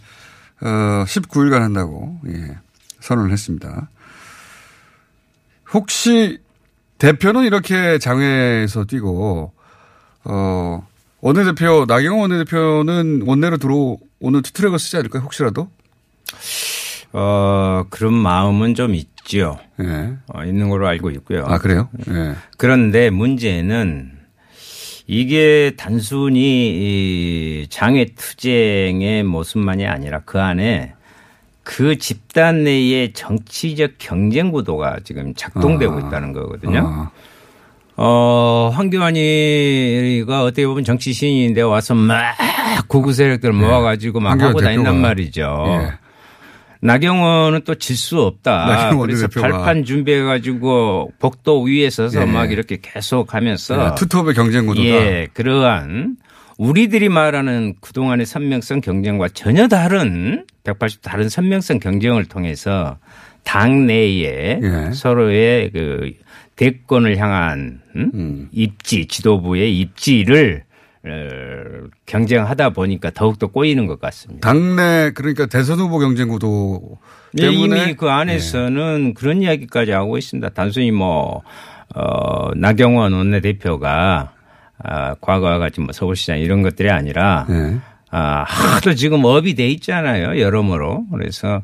어, 0.62 1.04
19일간 1.06 1.60
한다고 1.60 2.18
예, 2.28 2.56
선언을 3.00 3.30
했습니다. 3.32 3.88
혹시 5.72 6.38
대표는 6.98 7.44
이렇게 7.44 7.98
장외에서 7.98 8.84
뛰고 8.84 9.52
어, 10.24 10.86
원내대표, 11.20 11.84
나경원 11.86 12.30
원내대표는 12.30 13.22
원내로 13.26 13.58
들어오는 13.58 14.42
투트랙을 14.42 14.78
쓰지 14.78 14.96
않을까요? 14.96 15.22
혹시라도? 15.22 15.68
어, 17.12 17.84
그런 17.90 18.14
마음은 18.14 18.74
좀 18.74 18.94
있죠. 18.94 19.58
예. 19.80 20.14
어, 20.28 20.44
있는 20.44 20.68
걸로 20.68 20.86
알고 20.86 21.10
있고요. 21.10 21.44
아, 21.46 21.58
그래요? 21.58 21.88
예. 22.08 22.34
그런데 22.56 23.10
문제는 23.10 24.12
이게 25.06 25.72
단순히 25.76 26.42
이 27.62 27.66
장외 27.68 28.06
투쟁의 28.16 29.24
모습만이 29.24 29.86
아니라 29.86 30.20
그 30.24 30.40
안에 30.40 30.94
그 31.64 31.98
집단 31.98 32.64
내의 32.64 33.12
정치적 33.12 33.94
경쟁 33.98 34.52
구도가 34.52 35.00
지금 35.04 35.34
작동되고 35.34 35.94
아. 35.94 35.98
있다는 35.98 36.32
거거든요. 36.32 36.78
아, 36.86 37.10
어, 38.02 38.70
황교안이가 38.74 40.42
어떻게 40.44 40.66
보면 40.66 40.84
정치 40.84 41.12
신인인데 41.12 41.60
와서 41.60 41.94
막 41.94 42.34
구구 42.88 43.12
세력들 43.12 43.52
모아가지고 43.52 44.20
막 44.20 44.40
하고 44.40 44.60
다닌단. 44.60 45.00
말이죠. 45.00 45.64
예. 45.68 45.92
나경원은 46.82 47.60
또 47.66 47.74
질 47.74 47.94
수 47.96 48.20
없다. 48.22 48.90
그래서 49.02 49.28
대표가. 49.28 49.48
발판 49.48 49.84
준비해가지고 49.84 51.12
복도 51.18 51.60
위에 51.62 51.90
서서 51.90 52.22
예. 52.22 52.24
막 52.24 52.50
이렇게 52.50 52.78
계속 52.80 53.34
하면서 53.34 53.90
예, 53.90 53.94
투톱의 53.96 54.32
경쟁 54.34 54.64
구도다. 54.64 54.86
예, 54.88 55.28
그러한 55.34 56.16
우리들이 56.56 57.10
말하는 57.10 57.74
그동안의 57.82 58.24
선명성 58.24 58.80
경쟁과 58.80 59.28
전혀 59.28 59.68
다른 59.68 60.46
180 60.64 61.02
다른 61.02 61.28
선명성 61.28 61.80
경쟁을 61.80 62.24
통해서 62.24 62.96
당 63.44 63.86
내에 63.86 64.60
예. 64.62 64.90
서로의 64.94 65.70
그 65.72 66.12
대권을 66.60 67.16
향한 67.16 67.80
음? 67.96 68.10
음. 68.12 68.48
입지 68.52 69.06
지도부의 69.06 69.78
입지를 69.78 70.64
어, 71.02 71.08
경쟁하다 72.04 72.70
보니까 72.70 73.08
더욱더 73.08 73.46
꼬이는 73.46 73.86
것 73.86 73.98
같습니다. 73.98 74.46
당내 74.46 75.12
그러니까 75.14 75.46
대선 75.46 75.78
후보 75.78 75.98
경쟁 75.98 76.28
구도 76.28 76.98
예, 77.38 77.46
때문에 77.46 77.84
이미 77.84 77.94
그 77.94 78.10
안에서는 78.10 79.14
그런 79.14 79.40
이야기까지 79.40 79.92
하고 79.92 80.18
있습니다. 80.18 80.50
단순히 80.50 80.90
뭐, 80.90 81.42
어, 81.94 82.54
나경원 82.54 83.14
원내대표가 83.14 84.34
아, 84.82 85.14
과거와 85.14 85.58
같이 85.58 85.80
뭐 85.80 85.92
서울시장 85.92 86.40
이런 86.40 86.60
것들이 86.60 86.90
아니라 86.90 87.46
예. 87.48 87.78
아, 88.10 88.44
하도 88.46 88.94
지금 88.94 89.24
업이 89.24 89.54
돼 89.54 89.66
있잖아요. 89.68 90.38
여러모로. 90.38 91.06
그래서, 91.12 91.62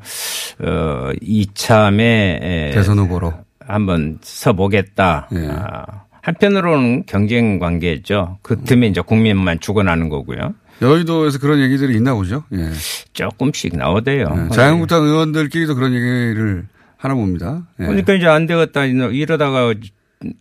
어, 0.60 1.10
이참에 1.20 2.70
대선 2.72 2.98
후보로. 3.00 3.45
한번 3.66 4.18
서보겠다. 4.23 5.28
예. 5.35 5.49
아, 5.50 5.85
한편으로는 6.23 7.04
경쟁 7.06 7.58
관계죠. 7.58 8.38
그 8.42 8.62
틈에 8.64 8.88
이제 8.88 9.00
국민만 9.00 9.61
죽어나는 9.61 10.08
거고요. 10.08 10.54
여의도에서 10.82 11.38
그런 11.38 11.61
얘기들이 11.61 11.94
있나 11.96 12.14
보죠. 12.14 12.44
예. 12.52 12.70
조금씩 13.12 13.76
나오대요. 13.76 14.46
예. 14.50 14.54
자유한국당 14.54 15.04
의원들끼리도 15.04 15.75
그런 15.75 15.92
얘기를 15.94 16.66
하나 16.96 17.14
봅니다. 17.14 17.66
예. 17.80 17.85
그러니까 17.85 18.14
이제 18.14 18.26
안 18.26 18.46
되겠다 18.46 18.85
이러다가 18.85 19.73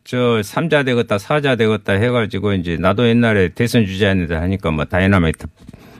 저 0.03 0.41
삼자 0.41 0.84
되겠다 0.84 1.17
사자 1.17 1.55
되겠다 1.55 1.94
해가지고 1.94 2.53
이제 2.53 2.77
나도 2.77 3.08
옛날에 3.08 3.50
대선 3.50 3.86
주자였는데 3.86 4.36
하니까 4.36 4.72
뭐 4.72 4.86
다이나마이트 4.86 5.48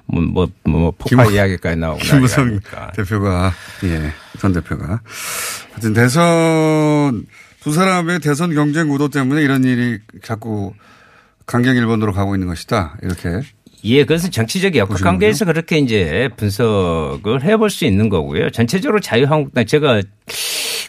뭐 0.08 0.22
뭐 0.24 0.48
뭐 0.66 0.92
폭발 0.98 1.26
김- 1.28 1.36
이야기까지 1.36 1.78
나오고 1.78 2.00
김무성 2.04 2.60
대표가 2.96 3.52
예, 3.84 4.12
전 4.40 4.54
대표가 4.54 5.02
하여튼 5.72 5.94
대선 5.94 7.26
두 7.62 7.72
사람의 7.74 8.20
대선 8.20 8.54
경쟁 8.54 8.90
구도 8.90 9.10
때문에 9.10 9.42
이런 9.42 9.64
일이 9.64 10.00
자꾸 10.24 10.74
강경 11.48 11.76
일변도로 11.76 12.12
가고 12.14 12.36
있는 12.36 12.48
것이다. 12.48 12.98
이렇게 13.02 13.42
예, 13.84 14.04
그것은 14.04 14.32
정치적 14.32 14.76
역학. 14.76 15.00
관계에서 15.02 15.46
그렇게 15.46 15.78
이제 15.78 16.30
분석을 16.38 17.44
해볼 17.44 17.70
수 17.70 17.86
있는 17.86 18.10
거고요. 18.10 18.50
전체적으로 18.52 19.00
자유한국당 19.00 19.66
제가 19.66 20.02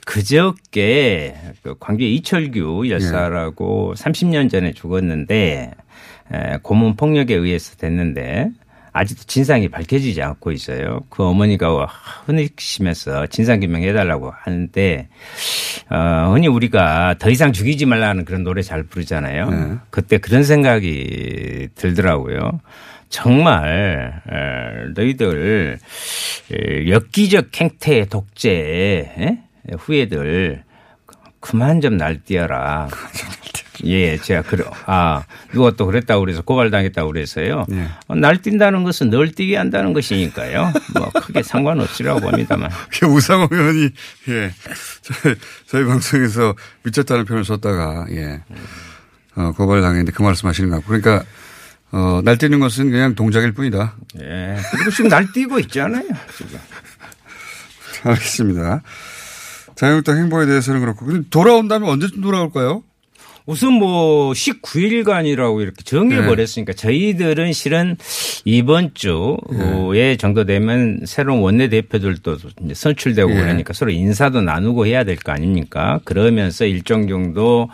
그저께 0.07 1.35
그 1.63 1.75
광주 1.79 2.05
이철규 2.05 2.89
열사라고 2.89 3.95
30년 3.97 4.51
전에 4.51 4.73
죽었는데 4.73 5.73
에, 6.33 6.57
고문 6.63 6.97
폭력에 6.97 7.35
의해서 7.35 7.77
됐는데 7.77 8.49
아직도 8.97 9.25
진상이 9.27 9.69
밝혀지지 9.69 10.23
않고 10.23 10.53
있어요. 10.53 11.01
그 11.11 11.23
어머니가 11.23 11.87
흔히심해서 12.25 13.27
진상규명 13.27 13.83
해달라고 13.83 14.33
하는데 14.35 15.09
어, 15.91 16.33
흔히 16.33 16.49
우리가 16.49 17.17
더 17.19 17.29
이상 17.29 17.53
죽이지 17.53 17.85
말라는 17.85 18.25
그런 18.25 18.43
노래 18.43 18.63
잘 18.63 18.85
부르잖아요. 18.85 19.51
네. 19.51 19.75
그때 19.91 20.17
그런 20.17 20.45
생각이 20.45 21.69
들더라고요. 21.75 22.61
정말 23.11 24.23
에, 24.31 24.93
너희들 24.95 25.79
에, 26.53 26.89
엽기적 26.89 27.61
행태 27.61 28.07
독재 28.07 28.51
에? 28.51 29.39
후예들 29.79 30.65
그만 31.41 31.83
좀 31.83 31.99
날뛰어라. 31.99 32.89
예, 33.85 34.17
제가 34.19 34.43
그래 34.43 34.65
아 34.87 35.25
누가 35.53 35.71
또 35.73 35.87
그랬다고 35.87 36.21
그래서 36.21 36.43
고발당했다고 36.43 37.13
그래서요. 37.13 37.65
예. 37.73 37.89
어, 38.09 38.15
날뛴다는 38.15 38.85
것은 38.85 39.11
널 39.11 39.31
뛰게 39.31 39.57
한다는 39.57 39.93
것이니까요. 39.93 40.73
뭐 40.95 41.11
크게 41.11 41.43
상관없으라고 41.43 42.21
봅니다만. 42.21 42.71
우상호 43.09 43.49
의원이 43.51 43.91
예 44.29 44.53
저희, 45.03 45.35
저희 45.67 45.85
방송에서 45.85 46.55
미쳤다는 46.85 47.25
표현을 47.25 47.45
썼다가 47.45 48.07
예 48.11 48.43
어, 49.37 49.53
고발당했는데 49.53 50.13
그 50.13 50.23
말씀하시는 50.23 50.71
것 50.71 50.77
같고 50.77 50.89
그러니까 50.89 51.25
어, 51.93 52.21
날뛰는 52.25 52.61
것은 52.61 52.91
그냥 52.91 53.15
동작일 53.15 53.53
뿐이다. 53.53 53.97
예. 54.21 54.57
그리고 54.73 54.91
지금 54.91 55.09
날뛰고 55.09 55.59
있잖아요. 55.61 56.09
지금. 56.37 56.59
알겠습니다. 58.05 58.83
자유한국당 59.77 60.19
행보에 60.19 60.47
대해서는 60.47 60.81
그렇고 60.81 61.07
돌아온다면 61.31 61.89
언제쯤 61.89 62.23
돌아올까요? 62.23 62.83
우선 63.47 63.75
뭐 63.75 64.33
19일간이라고 64.33 65.61
이렇게 65.63 65.83
정해버렸으니까 65.85 66.73
저희들은 66.73 67.53
실은 67.53 67.97
이번 68.45 68.91
주에 68.95 70.17
정도 70.17 70.45
되면 70.45 71.01
새로운 71.05 71.41
원내대표들도 71.43 72.37
이제 72.65 72.75
선출되고 72.75 73.31
예. 73.31 73.35
그러니까 73.35 73.73
서로 73.73 73.91
인사도 73.93 74.43
나누고 74.43 74.87
해야 74.87 75.05
될 75.05 75.17
거 75.17 75.33
아닙니까? 75.33 76.01
그러면서 76.05 76.67
일정 76.67 77.09
정도 77.09 77.69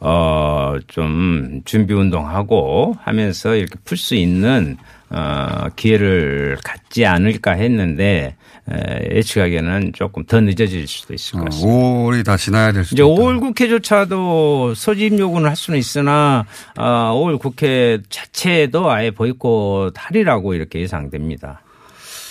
어, 0.00 0.74
좀 0.88 1.62
준비 1.64 1.94
운동하고 1.94 2.96
하면서 3.00 3.54
이렇게 3.54 3.76
풀 3.84 3.96
수 3.96 4.14
있는 4.16 4.76
어, 5.14 5.68
기회를 5.76 6.56
갖지 6.64 7.06
않을까 7.06 7.52
했는데 7.52 8.34
에, 8.68 9.16
예측하기에는 9.16 9.92
조금 9.94 10.24
더 10.24 10.40
늦어질 10.40 10.88
수도 10.88 11.14
있을 11.14 11.34
것 11.34 11.42
어, 11.42 11.44
같습니다. 11.44 11.68
5월이 11.68 12.24
다 12.24 12.36
지나야 12.36 12.72
될 12.72 12.84
수도 12.84 12.94
이제 12.96 13.02
있다. 13.04 13.22
5월 13.22 13.40
국회조차도 13.40 14.74
소집 14.74 15.16
요구는 15.16 15.48
할 15.48 15.54
수는 15.54 15.78
있으나 15.78 16.46
아, 16.76 17.12
5월 17.14 17.38
국회 17.38 17.98
자체도 18.08 18.90
아예 18.90 19.12
보이콧하리라고 19.12 20.54
이렇게 20.54 20.80
예상됩니다. 20.80 21.60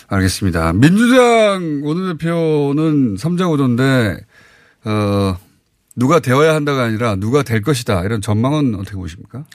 알겠습니다. 0.09 0.73
민주당 0.73 1.81
원내대표는 1.83 3.15
3자 3.15 3.49
구도인데 3.49 4.17
어, 4.85 5.37
누가 5.95 6.19
되어야 6.19 6.55
한다가 6.55 6.83
아니라 6.83 7.15
누가 7.15 7.43
될 7.43 7.61
것이다 7.61 8.03
이런 8.03 8.21
전망은 8.21 8.75
어떻게 8.75 8.95
보십니까? 8.95 9.45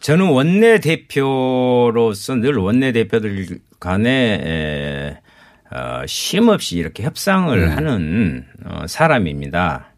저는 0.00 0.28
원내 0.28 0.80
대표로서 0.80 2.36
늘 2.36 2.56
원내 2.56 2.92
대표들 2.92 3.58
간에 3.80 4.10
에, 4.10 5.18
어, 5.74 6.06
쉼없이 6.06 6.76
이렇게 6.76 7.02
협상을 7.02 7.58
네. 7.60 7.66
하는 7.66 8.44
어, 8.64 8.86
사람입니다. 8.86 9.92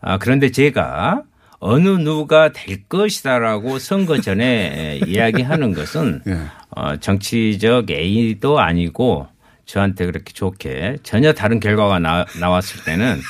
아, 0.00 0.18
그런데 0.18 0.50
제가 0.50 1.22
어느 1.58 1.88
누가 1.88 2.52
될 2.52 2.84
것이다라고 2.84 3.78
선거 3.78 4.20
전에 4.20 5.00
에, 5.02 5.08
이야기하는 5.08 5.72
것은 5.72 6.22
예. 6.28 6.38
어, 6.70 6.96
정치적 6.98 7.90
A도 7.90 8.60
아니고 8.60 9.26
저한테 9.66 10.06
그렇게 10.06 10.32
좋게 10.32 10.98
전혀 11.02 11.32
다른 11.32 11.60
결과가 11.60 11.98
나, 11.98 12.24
나왔을 12.40 12.82
때는 12.84 13.20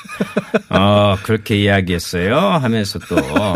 어, 0.70 1.16
그렇게 1.22 1.56
이야기했어요 1.56 2.36
하면서 2.36 2.98
또 3.00 3.16
어, 3.16 3.54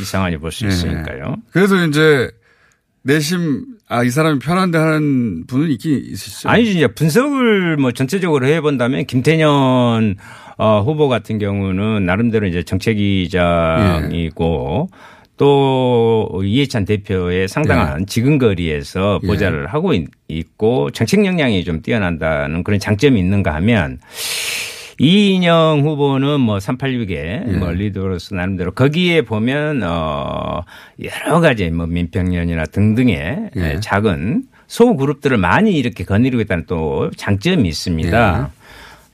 이상하게 0.00 0.38
볼수 0.38 0.64
예. 0.64 0.68
있으니까요. 0.68 1.36
그래서 1.50 1.84
이제 1.84 2.30
내심 3.02 3.66
아 3.88 4.02
이 4.02 4.08
사람이 4.10 4.38
편한데 4.38 4.78
하는 4.78 5.44
분은 5.46 5.70
있긴 5.72 6.04
있으시죠. 6.06 6.48
아니죠. 6.48 6.70
이제 6.70 6.86
분석을 6.86 7.76
뭐 7.76 7.92
전체적으로 7.92 8.46
해본다면 8.46 9.04
김태년 9.06 10.16
어, 10.56 10.80
후보 10.80 11.08
같은 11.08 11.38
경우는 11.38 12.06
나름대로 12.06 12.46
이제 12.46 12.62
정책위장이고 12.62 14.88
또 15.36 16.42
이해찬 16.44 16.84
대표의 16.84 17.48
상당한 17.48 18.06
예. 19.22 19.26
보좌를 19.26 19.66
하고 19.66 19.92
있- 19.94 20.08
있고 20.28 20.90
정책 20.90 21.24
역량이 21.26 21.64
좀 21.64 21.82
뛰어난다는 21.82 22.62
그런 22.64 22.78
장점이 22.78 23.18
있는가 23.18 23.54
하면 23.56 23.98
이인영 25.00 25.80
후보는 25.84 26.38
뭐 26.40 26.58
386의 26.58 27.58
뭐 27.58 27.70
리더로서 27.72 28.36
나름대로 28.36 28.70
거기에 28.72 29.22
보면 29.22 29.82
어 29.82 30.62
여러 31.02 31.40
가지 31.40 31.68
뭐 31.70 31.86
민평연이나 31.86 32.64
등등의 32.66 33.50
예. 33.56 33.80
작은 33.80 34.44
소 34.68 34.96
그룹들을 34.96 35.36
많이 35.36 35.72
이렇게 35.72 36.04
거느리고 36.04 36.40
있다는 36.42 36.64
또 36.66 37.10
장점이 37.16 37.68
있습니다. 37.68 38.50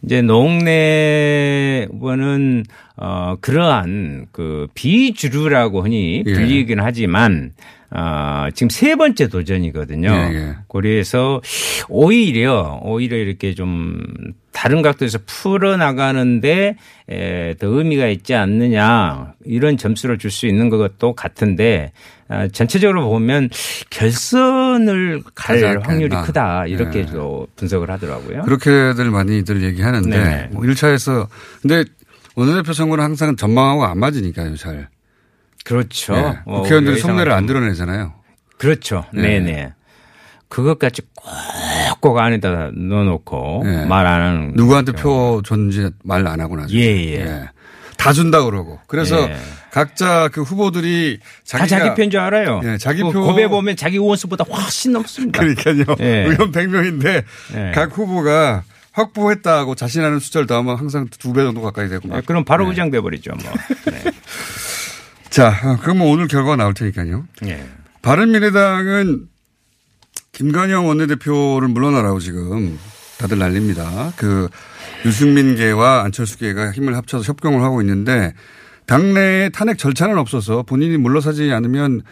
이제 0.02 0.22
농내 0.22 1.86
후보는 1.90 2.64
어 2.96 3.36
그러한 3.40 4.26
그 4.32 4.66
비주류라고 4.74 5.82
흔히 5.82 6.22
예. 6.26 6.32
불리긴 6.32 6.80
하지만 6.80 7.52
어 7.90 8.48
지금 8.54 8.68
세 8.70 8.94
번째 8.96 9.28
도전이거든요. 9.28 10.08
예, 10.10 10.34
예. 10.34 10.54
그래서 10.68 11.40
오히려 11.88 12.80
오히려 12.82 13.16
이렇게 13.16 13.54
좀 13.54 14.00
다른 14.52 14.82
각도에서 14.82 15.18
풀어 15.26 15.76
나가는데 15.76 16.76
에, 17.08 17.54
더 17.54 17.66
의미가 17.68 18.08
있지 18.08 18.34
않느냐 18.34 19.32
이런 19.44 19.76
점수를 19.76 20.18
줄 20.18 20.30
수 20.30 20.46
있는 20.46 20.68
것도 20.70 21.14
같은데 21.14 21.92
아, 22.28 22.46
전체적으로 22.48 23.08
보면 23.08 23.48
결선 23.90 24.59
을 24.88 25.22
갈 25.34 25.60
가지 25.60 25.64
확률이 25.64 26.14
않겠나. 26.14 26.22
크다 26.22 26.66
이렇게 26.66 27.00
예. 27.00 27.06
또 27.06 27.46
분석을 27.56 27.90
하더라고요. 27.90 28.42
그렇게들 28.42 29.10
많이들 29.10 29.62
얘기하는데 29.62 30.08
네. 30.08 30.48
뭐 30.52 30.62
1차에서 30.62 31.26
근데 31.62 31.84
원내대표 32.36 32.72
선거는 32.72 33.04
항상 33.04 33.36
전망하고 33.36 33.84
안 33.84 33.98
맞으니까요, 33.98 34.56
잘. 34.56 34.88
그렇죠. 35.64 36.14
예. 36.14 36.38
어, 36.46 36.58
국회의원들이 36.62 36.94
우리가 36.94 37.06
속내를 37.08 37.32
안 37.32 37.46
드러내잖아요. 37.46 38.12
그렇죠. 38.58 39.04
네. 39.12 39.40
네네. 39.40 39.72
그것까지 40.48 41.02
꼭꼭 41.14 42.18
안에다 42.18 42.70
넣어놓고 42.74 43.62
네. 43.64 43.84
말안 43.86 44.20
하는. 44.20 44.52
누구한테 44.54 44.92
표 44.92 45.40
줬는지 45.44 45.90
말안 46.02 46.40
하고 46.40 46.56
나서. 46.56 46.72
예, 46.74 47.14
예. 47.14 47.48
다 48.00 48.12
준다 48.12 48.42
그러고. 48.44 48.80
그래서 48.86 49.20
예. 49.28 49.36
각자 49.70 50.28
그 50.32 50.42
후보들이 50.42 51.18
다 51.48 51.58
자기가 51.58 51.78
자기 51.78 51.94
표인 51.96 52.10
줄 52.10 52.18
알아요. 52.20 52.60
예, 52.64 52.78
자기 52.78 53.02
그 53.02 53.10
표- 53.10 53.22
고배 53.26 53.46
보면 53.48 53.76
자기 53.76 53.96
의원수보다 53.96 54.44
훨씬 54.44 54.92
넘습니다. 54.92 55.38
그러니까요. 55.40 55.96
예. 56.00 56.24
의원 56.26 56.50
100명인데 56.50 57.24
예. 57.54 57.72
각 57.74 57.96
후보가 57.96 58.62
확보했다고 58.92 59.74
자신하는 59.76 60.18
숫자를 60.18 60.46
더하면 60.46 60.76
항상 60.76 61.06
두 61.18 61.32
배 61.32 61.42
정도 61.42 61.60
가까이 61.62 61.88
되고 61.88 62.08
막. 62.08 62.16
네, 62.16 62.22
그럼 62.26 62.44
바로 62.44 62.64
네. 62.64 62.70
의장 62.70 62.90
돼 62.90 63.00
버리죠. 63.00 63.30
뭐. 63.42 63.52
네. 63.92 64.02
자, 65.30 65.78
그럼 65.82 66.00
오늘 66.02 66.26
결과가 66.26 66.56
나올 66.56 66.74
테니까요. 66.74 67.24
예. 67.46 67.64
바른미래당은 68.02 69.26
김관영 70.32 70.88
원내대표를 70.88 71.68
물러나라고 71.68 72.18
지금 72.18 72.78
다들 73.18 73.38
난립니다. 73.38 74.12
그 74.16 74.48
유승민계와 75.04 76.04
안철수계가 76.04 76.72
힘을 76.72 76.96
합쳐서 76.96 77.24
협경을 77.24 77.62
하고 77.62 77.80
있는데 77.80 78.32
당내에 78.86 79.50
탄핵 79.50 79.78
절차는 79.78 80.18
없어서 80.18 80.62
본인이 80.62 80.96
물러서지 80.96 81.52
않으면 81.52 82.02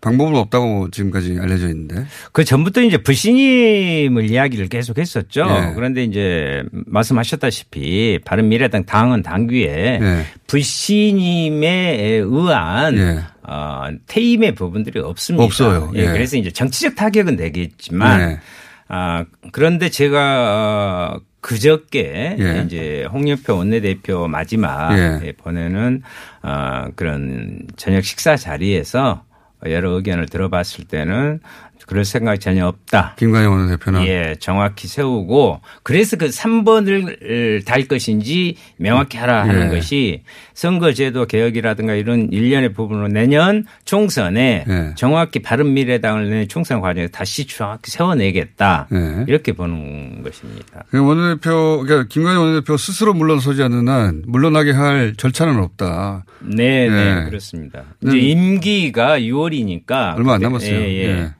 방법은 0.00 0.36
없다고 0.36 0.90
지금까지 0.90 1.38
알려져 1.40 1.68
있는데. 1.68 2.04
그 2.32 2.44
전부터 2.44 2.82
이제 2.82 2.98
불신임을 2.98 4.30
이야기를 4.30 4.68
계속 4.68 4.98
했었죠. 4.98 5.46
예. 5.48 5.72
그런데 5.74 6.04
이제 6.04 6.62
말씀하셨다시피 6.70 8.20
바른미래당 8.24 8.84
당은 8.84 9.22
당규에 9.22 9.98
예. 10.00 10.26
불신임에 10.46 12.20
의한 12.24 12.98
예. 12.98 13.22
어, 13.42 13.88
퇴임의 14.06 14.54
부분들이 14.54 15.00
없습니다. 15.00 15.44
없어요. 15.44 15.90
예, 15.94 16.02
예. 16.02 16.06
그래서 16.06 16.36
이제 16.36 16.50
정치적 16.50 16.94
타격은 16.94 17.36
되겠지만 17.36 18.18
네. 18.18 18.40
아, 18.88 19.24
그런데 19.52 19.88
제가 19.88 21.14
어, 21.16 21.20
그저께 21.46 22.36
예. 22.40 22.62
이제 22.66 23.06
홍영표 23.12 23.56
원내대표 23.56 24.26
마지막 24.26 24.98
예. 24.98 25.30
보내는 25.30 26.02
어, 26.42 26.86
그런 26.96 27.60
저녁 27.76 28.02
식사 28.02 28.34
자리에서 28.34 29.22
여러 29.64 29.92
의견을 29.92 30.26
들어봤을 30.26 30.86
때는 30.86 31.38
그럴 31.86 32.04
생각이 32.04 32.38
전혀 32.38 32.66
없다. 32.66 33.14
김관영 33.18 33.52
원내대표는 33.52 34.06
예, 34.06 34.34
정확히 34.40 34.88
세우고 34.88 35.60
그래서 35.82 36.16
그 36.16 36.26
3번을 36.28 37.64
달 37.64 37.86
것인지 37.86 38.56
명확히 38.76 39.18
하라 39.18 39.42
하는 39.42 39.70
예. 39.70 39.76
것이 39.76 40.22
선거제도 40.54 41.26
개혁이라든가 41.26 41.94
이런 41.94 42.28
일련의 42.32 42.72
부분으로 42.72 43.08
내년 43.08 43.64
총선에 43.84 44.64
예. 44.68 44.92
정확히 44.96 45.40
바른미래당을 45.40 46.30
내년 46.30 46.48
총선 46.48 46.80
과정에 46.80 47.08
다시 47.08 47.46
정확히 47.46 47.90
세워내겠다. 47.90 48.88
예. 48.92 49.24
이렇게 49.28 49.52
보는 49.52 50.22
것입니다. 50.22 50.84
그 50.90 51.04
원내대표, 51.04 51.82
그러니까 51.84 52.08
김관영 52.08 52.42
원내대표 52.42 52.76
스스로 52.76 53.14
물러서지 53.14 53.62
않는 53.62 53.88
한 53.88 54.22
물러나게 54.26 54.72
할 54.72 55.14
절차는 55.16 55.58
없다. 55.58 56.24
네, 56.40 56.88
네, 56.88 57.22
예. 57.22 57.24
그렇습니다. 57.28 57.82
네. 58.00 58.16
이제 58.16 58.18
임기가 58.28 59.20
6월이니까 59.20 60.16
얼마 60.16 60.34
안 60.34 60.40
남았어요. 60.40 60.74
예, 60.74 60.88
예. 60.88 61.04
예. 61.04 61.30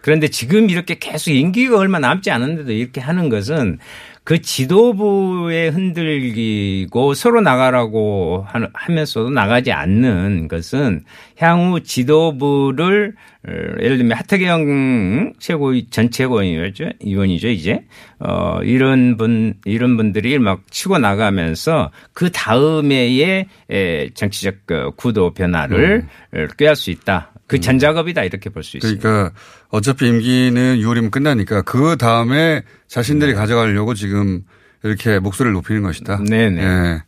그런데 0.00 0.28
지금 0.28 0.70
이렇게 0.70 0.98
계속 0.98 1.30
임기가 1.32 1.78
얼마 1.78 1.98
남지 1.98 2.30
않은데도 2.30 2.72
이렇게 2.72 3.00
하는 3.00 3.28
것은 3.28 3.78
그 4.24 4.42
지도부에 4.42 5.68
흔들리고 5.68 7.14
서로 7.14 7.40
나가라고 7.40 8.44
하- 8.46 8.68
하면서도 8.74 9.30
나가지 9.30 9.72
않는 9.72 10.48
것은 10.48 11.04
향후 11.38 11.82
지도부를 11.82 13.14
어, 13.48 13.50
예를 13.80 13.96
들면 13.98 14.18
하태경 14.18 15.32
최고위 15.38 15.88
전 15.88 16.10
최고위원이죠 16.10 16.90
의원이죠 17.00 17.48
이제 17.48 17.84
어 18.18 18.58
이런 18.64 19.16
분 19.16 19.54
이런 19.64 19.96
분들이 19.96 20.38
막 20.38 20.60
치고 20.70 20.98
나가면서 20.98 21.90
그 22.12 22.30
다음에의 22.30 23.46
에, 23.70 24.08
정치적 24.10 24.54
그 24.66 24.90
구도 24.96 25.32
변화를 25.32 26.06
어, 26.34 26.46
꾀할 26.58 26.76
수 26.76 26.90
있다. 26.90 27.32
그 27.48 27.58
전작업이다 27.60 28.22
이렇게 28.24 28.50
볼 28.50 28.62
수 28.62 28.76
있습니다. 28.76 29.00
그러니까 29.02 29.34
어차피 29.70 30.06
임기는 30.06 30.78
6월이면 30.78 31.10
끝나니까 31.10 31.62
그 31.62 31.96
다음에 31.98 32.62
자신들이 32.86 33.34
가져가려고 33.34 33.94
지금 33.94 34.42
이렇게 34.84 35.18
목소리를 35.18 35.52
높이는 35.54 35.82
것이다. 35.82 36.20
네네. 36.28 36.62
예. 36.62 37.02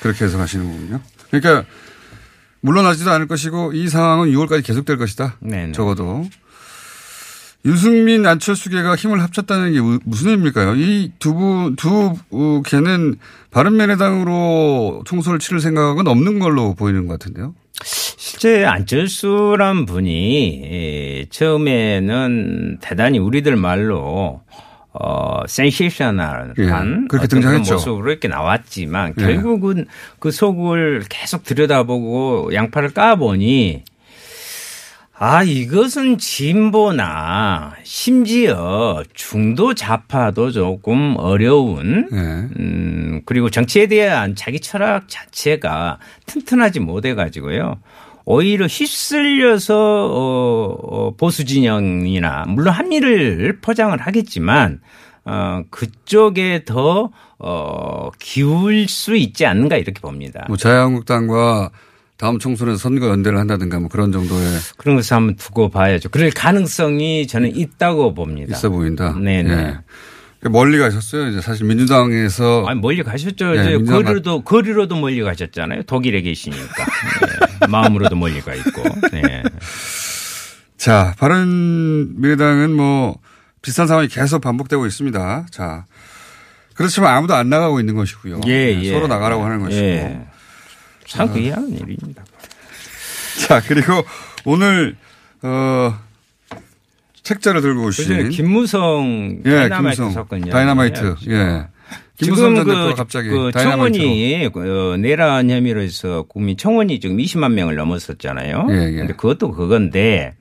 그렇게 0.00 0.26
해석하시는 0.26 0.64
거군요. 0.64 1.00
그러니까 1.30 1.64
물러나지도 2.60 3.10
않을 3.10 3.26
것이고 3.26 3.72
이 3.72 3.88
상황은 3.88 4.30
6월까지 4.30 4.64
계속될 4.64 4.98
것이다. 4.98 5.36
네네. 5.40 5.72
적어도. 5.72 6.24
유승민 7.64 8.24
안철수계가 8.24 8.94
힘을 8.94 9.20
합쳤다는 9.22 9.72
게 9.72 9.80
무- 9.80 9.98
무슨 10.04 10.30
의미일까요? 10.30 10.74
이 10.76 11.12
두 11.18 11.34
분, 11.34 11.74
두 11.76 12.14
어, 12.30 12.62
개는 12.64 13.16
바른미래당으로 13.50 15.02
총선을 15.06 15.38
치를 15.40 15.60
생각은 15.60 16.06
없는 16.06 16.38
걸로 16.38 16.74
보이는 16.74 17.06
것 17.06 17.18
같은데요. 17.18 17.54
실제 18.38 18.64
안철수란 18.64 19.84
분이 19.84 20.62
예, 20.64 21.24
처음에는 21.28 22.78
대단히 22.80 23.18
우리들 23.18 23.56
말로 23.56 24.42
어, 24.92 25.40
센세이셔널한 25.48 26.54
예, 26.58 27.08
그렇게 27.08 27.26
등장했죠. 27.26 27.74
모습으로 27.74 28.10
이렇게 28.12 28.28
나왔지만 28.28 29.14
예. 29.18 29.22
결국은 29.22 29.86
그 30.20 30.30
속을 30.30 31.06
계속 31.08 31.42
들여다보고 31.42 32.54
양파를 32.54 32.94
까보니 32.94 33.82
아, 35.20 35.42
이것은 35.42 36.18
진보나 36.18 37.74
심지어 37.82 39.02
중도 39.14 39.74
좌파도 39.74 40.52
조금 40.52 41.16
어려운 41.18 42.08
예. 42.12 42.16
음, 42.16 43.22
그리고 43.26 43.50
정치에 43.50 43.88
대한 43.88 44.36
자기 44.36 44.60
철학 44.60 45.08
자체가 45.08 45.98
튼튼하지 46.26 46.78
못해 46.78 47.14
가지고요. 47.16 47.80
오히려 48.30 48.66
휩쓸려서 48.66 49.74
어, 49.74 50.76
어, 50.82 51.16
보수 51.16 51.46
진영이나 51.46 52.44
물론 52.46 52.74
한미를 52.74 53.60
포장을 53.62 53.98
하겠지만 53.98 54.80
어, 55.24 55.62
그쪽에 55.70 56.66
더 56.66 57.10
어, 57.38 58.10
기울 58.18 58.86
수 58.86 59.16
있지 59.16 59.46
않는가 59.46 59.78
이렇게 59.78 59.98
봅니다. 60.02 60.44
뭐 60.46 60.58
자유한국당과 60.58 61.70
다음 62.18 62.38
총선에서 62.38 62.76
선거 62.76 63.08
연대를 63.08 63.38
한다든가 63.38 63.80
뭐 63.80 63.88
그런 63.88 64.12
정도의 64.12 64.46
그런 64.76 64.96
것을 64.96 65.16
한번 65.16 65.36
두고 65.36 65.70
봐야죠. 65.70 66.10
그럴 66.10 66.28
가능성이 66.28 67.26
저는 67.26 67.56
있다고 67.56 68.12
봅니다. 68.12 68.54
있어 68.54 68.68
보인다. 68.68 69.14
네네. 69.18 69.50
예. 69.50 69.78
멀리 70.42 70.78
가셨어요. 70.78 71.28
이제 71.28 71.40
사실 71.40 71.66
민주당에서 71.66 72.64
아니 72.66 72.80
멀리 72.80 73.02
가셨죠. 73.02 73.56
예, 73.56 73.60
이제 73.60 73.78
거리로도 73.78 74.42
거리로도 74.42 74.96
멀리 74.96 75.20
가셨잖아요. 75.22 75.82
독일에 75.82 76.22
계시니까 76.22 76.86
예, 77.62 77.66
마음으로도 77.68 78.14
멀리 78.16 78.40
가 78.40 78.54
있고. 78.54 78.82
네. 79.12 79.42
자 80.76 81.14
바른 81.18 82.20
미래당은 82.20 82.72
뭐 82.74 83.18
비슷한 83.62 83.88
상황이 83.88 84.06
계속 84.08 84.40
반복되고 84.40 84.86
있습니다. 84.86 85.46
자 85.50 85.86
그렇지만 86.74 87.16
아무도 87.16 87.34
안 87.34 87.48
나가고 87.48 87.80
있는 87.80 87.96
것이고요. 87.96 88.42
예, 88.46 88.74
네, 88.74 88.82
예. 88.84 88.92
서로 88.92 89.08
나가라고 89.08 89.44
하는 89.44 89.60
것이고. 89.60 89.82
예. 89.84 90.20
참 91.04 91.30
의아한 91.34 91.68
일입니다. 91.70 92.22
자 93.48 93.60
그리고 93.66 94.04
오늘 94.44 94.96
어 95.42 95.98
책자를 97.28 97.60
들고 97.60 97.84
오신 97.88 98.30
김무성 98.30 99.40
예, 99.44 99.50
다이나마이트 99.68 99.96
김무성. 99.96 100.10
사건 100.12 100.40
다이나마이트. 100.48 101.14
예. 101.28 101.66
김무성 102.16 102.54
지금 102.54 102.54
전 102.56 102.64
그, 102.64 102.70
대표가 102.72 102.94
갑자기 102.94 103.28
그. 103.28 103.50
청원이 103.52 104.46
어, 104.54 104.96
내란 104.98 105.50
혐의로 105.50 105.80
해서 105.82 106.24
국민 106.28 106.56
청원이 106.56 106.98
지금 107.00 107.18
20만 107.18 107.52
명을 107.52 107.76
넘었었잖아요. 107.76 108.66
예, 108.70 108.74
예. 108.74 108.96
근데 108.96 109.12
그것도 109.14 109.52
그건데 109.52 110.34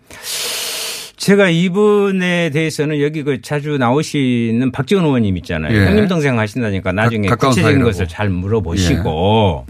제가 1.18 1.50
이분에 1.50 2.52
대해서는 2.52 3.02
여기 3.02 3.24
그 3.24 3.42
자주 3.42 3.78
나오시는 3.78 4.72
박지원 4.72 5.04
의원님 5.06 5.36
있잖아요. 5.38 5.76
예. 5.78 5.86
형님 5.88 6.08
동생 6.08 6.40
하신다니까 6.40 6.94
나중에 6.94 7.28
가- 7.28 7.36
구체적인 7.36 7.64
사이라고. 7.64 7.86
것을 7.86 8.08
잘 8.08 8.30
물어보시고 8.30 9.66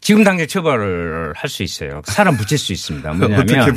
지금 0.00 0.24
당장 0.24 0.46
처벌을 0.46 1.32
할 1.36 1.48
수 1.50 1.62
있어요. 1.62 2.02
사람 2.04 2.36
붙일 2.36 2.58
수 2.58 2.72
있습니다. 2.72 3.12
뭐냐면 3.14 3.76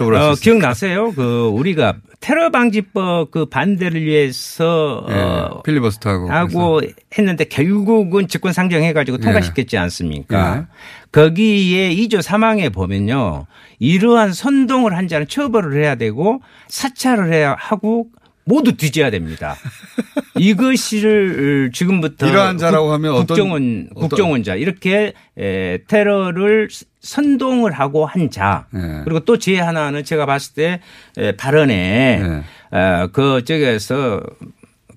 어? 0.00 0.34
기억나세요? 0.34 1.12
그 1.12 1.48
우리가 1.52 1.94
테러 2.20 2.50
방지법 2.50 3.30
그 3.30 3.46
반대를 3.46 4.02
위해서 4.02 5.06
예, 5.08 5.14
어, 5.14 5.62
필리버스터하고 5.64 6.30
하고 6.30 6.80
했는데 7.16 7.44
결국은 7.44 8.28
직권 8.28 8.52
상정해 8.52 8.92
가지고 8.92 9.18
예. 9.20 9.22
통과시켰지 9.24 9.78
않습니까? 9.78 10.58
예. 10.58 10.66
거기에 11.12 11.94
2조 11.94 12.22
3항에 12.22 12.72
보면요. 12.72 13.46
이러한 13.78 14.32
선동을 14.34 14.96
한 14.96 15.08
자는 15.08 15.26
처벌을 15.28 15.82
해야 15.82 15.94
되고 15.94 16.42
사찰을 16.68 17.32
해야 17.32 17.56
하고 17.58 18.08
모두 18.44 18.76
뒤져야 18.76 19.10
됩니다. 19.10 19.56
이것을 20.38 21.70
지금부터 21.72 22.26
이러한 22.28 22.58
자라고 22.58 22.92
하면 22.92 23.14
국정원 23.26 23.88
어떤- 23.94 24.08
국정원자 24.08 24.54
이렇게 24.56 25.12
에, 25.38 25.78
테러를 25.86 26.68
선동을 27.00 27.72
하고 27.72 28.06
한 28.06 28.30
자. 28.30 28.66
예. 28.74 29.02
그리고 29.04 29.20
또 29.20 29.36
제 29.36 29.58
하나는 29.58 30.04
제가 30.04 30.26
봤을 30.26 30.54
때 30.54 30.80
에, 31.16 31.32
발언에 31.32 32.44
예. 32.72 32.76
어, 32.76 33.08
그 33.12 33.42
저기에서 33.44 34.20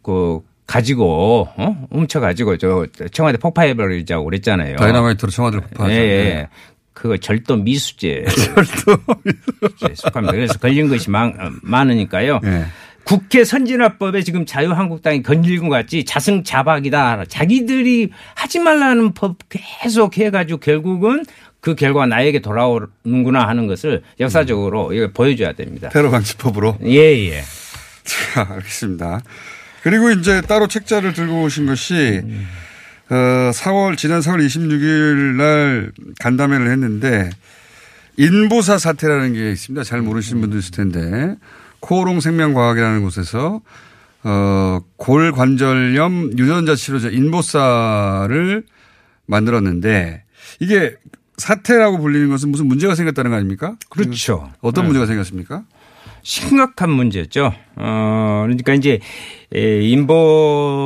그 0.02 0.40
가지고 0.66 1.48
어? 1.58 1.88
훔쳐 1.92 2.20
가지고 2.20 2.58
저 2.58 2.86
청와대 3.12 3.38
폭파해 3.38 3.74
버리자고 3.76 4.26
그랬잖아요. 4.26 4.78
다이나마이트로 4.78 5.32
청와대를 5.32 5.66
폭파하죠. 5.68 5.94
예, 5.94 5.98
예. 6.00 6.02
예. 6.02 6.48
그거 6.94 7.18
절도 7.18 7.58
미수죄. 7.58 8.24
절도 8.30 9.04
미수죄 9.24 9.94
속합니다. 9.96 10.32
그래서 10.34 10.58
걸린 10.60 10.88
것이 10.90 11.10
많, 11.10 11.30
어, 11.40 11.52
많으니까요. 11.62 12.40
예. 12.46 12.66
국회 13.04 13.44
선진화법에 13.44 14.24
지금 14.24 14.46
자유한국당이 14.46 15.24
건질군 15.24 15.70
것 15.70 15.76
같지 15.76 16.06
자승자박이다. 16.06 17.26
자기들이 17.28 18.12
하지 18.36 18.60
말라는 18.60 19.14
법 19.14 19.38
계속 19.50 20.18
해가지고 20.18 20.60
결국은 20.60 21.26
그 21.60 21.76
결과가 21.76 22.08
나에게 22.08 22.40
돌아오는구나 22.40 23.48
하는 23.48 23.68
것을 23.68 24.04
역사적으로 24.20 24.94
이거 24.94 25.10
보여줘야 25.14 25.54
됩니다. 25.54 25.90
테러 25.90 26.10
방지법으로. 26.10 26.78
예, 26.86 27.30
예. 27.30 27.42
자, 28.04 28.48
알겠습니다. 28.50 29.22
그리고 29.82 30.12
이제 30.12 30.42
따로 30.42 30.68
책자를 30.68 31.14
들고 31.14 31.44
오신 31.44 31.66
것이 31.66 32.22
어, 33.10 33.52
4월 33.54 33.98
지난 33.98 34.22
4월 34.22 34.46
26일 34.46 35.36
날 35.36 35.92
간담회를 36.20 36.70
했는데 36.72 37.30
인보사 38.18 38.78
사태라는 38.78 39.34
게 39.34 39.52
있습니다. 39.52 39.84
잘 39.84 40.02
모르시는 40.02 40.42
분도 40.42 40.58
있을 40.58 40.72
텐데 40.72 41.36
코오롱 41.84 42.22
생명과학이라는 42.22 43.04
곳에서 43.04 43.62
어, 44.24 44.80
골관절염 44.96 46.38
유전자 46.38 46.76
치료제 46.76 47.10
인보사를 47.10 48.64
만들었는데 49.26 50.24
이게 50.62 50.96
사태라고 51.36 52.00
불리는 52.00 52.30
것은 52.30 52.50
무슨 52.50 52.68
문제가 52.68 52.96
생겼다는 52.96 53.32
거 53.32 53.38
아닙니까? 53.38 53.76
그렇죠. 53.90 54.50
어떤 54.62 54.86
네. 54.86 54.88
문제가 54.88 55.06
생겼습니까? 55.06 55.64
심각한 56.22 56.90
문제죠. 56.90 57.54
어, 57.76 58.42
그러니까 58.46 58.74
이제 58.76 59.02
에, 59.54 59.82
인보사라는 59.82 60.78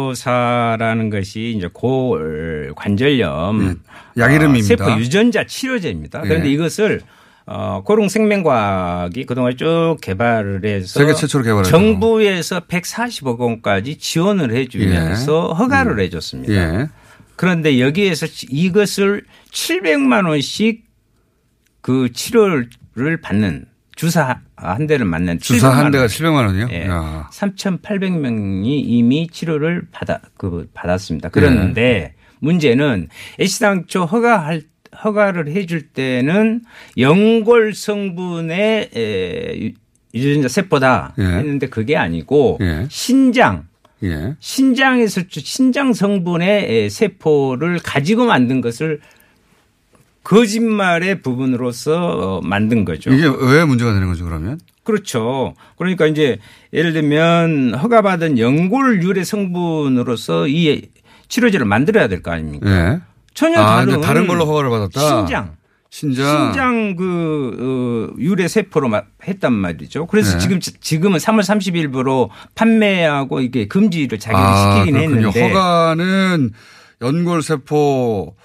것이 1.11 1.53
이제 1.55 1.69
골 1.71 2.73
관절염 2.75 3.67
네. 3.67 3.75
약 4.17 4.33
이름입니다. 4.33 4.83
아, 4.83 4.87
세포 4.87 4.99
유전자 4.99 5.45
치료제입니다. 5.45 6.21
그런데 6.21 6.47
예. 6.47 6.53
이것을 6.53 7.01
어, 7.49 7.81
고롱 7.83 8.09
생명과학이 8.09 9.25
그동안 9.25 9.55
쭉 9.55 9.97
개발을 10.01 10.65
해서 10.65 10.99
세계 10.99 11.13
최초로 11.13 11.45
개발했죠. 11.45 11.71
정부에서 11.71 12.59
140억 12.59 13.39
원까지 13.39 13.97
지원을 13.97 14.53
해주면서 14.53 15.49
예. 15.51 15.55
허가를 15.55 15.93
음. 15.93 15.99
해줬습니다. 16.01 16.53
예. 16.53 16.87
그런데 17.37 17.79
여기에서 17.79 18.25
이것을 18.49 19.23
700만 19.51 20.27
원씩 20.27 20.83
그 21.79 22.11
치료를 22.11 23.21
받는 23.21 23.65
주사 23.95 24.41
한 24.57 24.85
대를 24.85 25.05
맞는 25.05 25.39
주사 25.39 25.69
700만 25.69 25.73
한 25.73 25.91
대가 25.91 26.01
원. 26.01 26.07
700만 26.09 26.45
원이요? 26.47 26.67
예. 26.71 26.87
야. 26.87 27.29
3,800명이 27.31 28.65
이미 28.65 29.27
치료를 29.31 29.87
받아 29.93 30.19
그 30.35 30.67
받았습니다. 30.73 31.29
그런데 31.29 32.13
문제는 32.39 33.07
애시당초 33.39 34.03
허가할 34.05 34.63
허가를 35.03 35.47
해줄 35.49 35.89
때는 35.89 36.61
연골 36.97 37.73
성분의 37.73 38.89
에, 38.95 39.59
유- 39.61 39.71
유전자 40.13 40.47
세포다 40.47 41.13
예. 41.19 41.23
했는데 41.23 41.67
그게 41.67 41.95
아니고 41.97 42.57
예. 42.61 42.85
신장 42.89 43.67
예. 44.03 44.35
신장에서 44.39 45.23
주- 45.27 45.39
신장 45.41 45.93
성분의 45.93 46.71
에, 46.85 46.89
세포를 46.89 47.79
가지고 47.83 48.25
만든 48.25 48.61
것을 48.61 48.99
거짓말의 50.23 51.21
부분으로서 51.21 52.37
어, 52.37 52.41
만든 52.41 52.83
거죠. 52.83 53.11
이게 53.13 53.23
왜 53.27 53.63
문제가 53.63 53.93
되는 53.93 54.07
거죠, 54.07 54.25
그러면? 54.25 54.59
그렇죠. 54.83 55.53
그러니까 55.77 56.05
이제 56.07 56.37
예를 56.73 56.93
들면 56.93 57.75
허가받은 57.75 58.37
연골 58.39 59.03
유래 59.03 59.23
성분으로서 59.23 60.47
이 60.47 60.81
치료제를 61.29 61.65
만들어야 61.65 62.07
될 62.07 62.21
거 62.21 62.31
아닙니까? 62.31 63.01
예. 63.37 63.39
전혀 63.39 63.59
아, 63.59 63.85
다른 63.85 64.01
다른 64.01 64.27
걸로 64.27 64.45
허가를 64.45 64.69
받았다. 64.69 64.99
신장. 64.99 65.55
신장. 65.89 66.47
신장 66.47 66.95
그 66.95 68.11
어, 68.13 68.15
유래 68.19 68.47
세포로 68.47 68.89
마- 68.89 69.03
했단 69.27 69.53
말이죠. 69.53 70.07
그래서 70.07 70.33
네. 70.33 70.39
지금 70.39 70.59
지금은 70.59 71.17
3월 71.19 71.39
30일부로 71.41 72.29
판매하고 72.55 73.39
이게 73.41 73.67
금지를 73.67 74.19
자기들이 74.19 74.43
아, 74.45 74.73
시키긴. 74.83 74.97
했는데 75.01 75.41
허가는 75.53 76.51
연골세포 77.01 78.35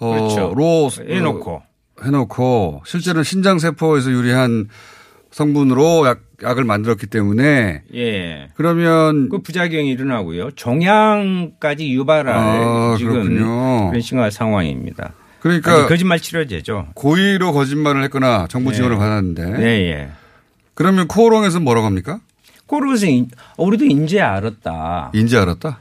어, 0.00 0.10
그렇죠. 0.10 0.52
로 0.54 0.90
해놓고 1.08 1.62
해놓고 2.04 2.82
실제로는 2.84 3.22
신장세포에서 3.24 4.10
유리한 4.10 4.68
성분으로 5.32 6.06
약, 6.06 6.20
약을 6.42 6.64
만들었기 6.64 7.06
때문에 7.08 7.82
예. 7.94 8.48
그러면 8.54 9.28
그 9.28 9.38
부작용이 9.42 9.90
일어나고요. 9.90 10.50
종양까지 10.52 11.90
유발할 11.92 12.34
아, 12.36 12.94
지금 12.98 13.12
그렇군요. 13.14 13.88
그런 13.88 14.00
심각한 14.00 14.30
상황입니다. 14.30 15.14
그러니까 15.40 15.86
거짓말 15.88 16.20
치료제죠. 16.20 16.88
고의로 16.94 17.52
거짓말을 17.52 18.04
했거나 18.04 18.46
정부 18.48 18.70
네. 18.70 18.76
지원을 18.76 18.96
받았는데 18.96 19.50
네, 19.58 19.64
예. 19.90 20.08
그러면 20.74 21.08
코오롱에서 21.08 21.60
뭐라고 21.60 21.86
합니까? 21.86 22.20
그러고서 22.66 23.06
인- 23.06 23.28
우리도 23.56 23.84
인제 23.84 24.20
알았다. 24.20 25.10
인지 25.14 25.36
알았다. 25.36 25.78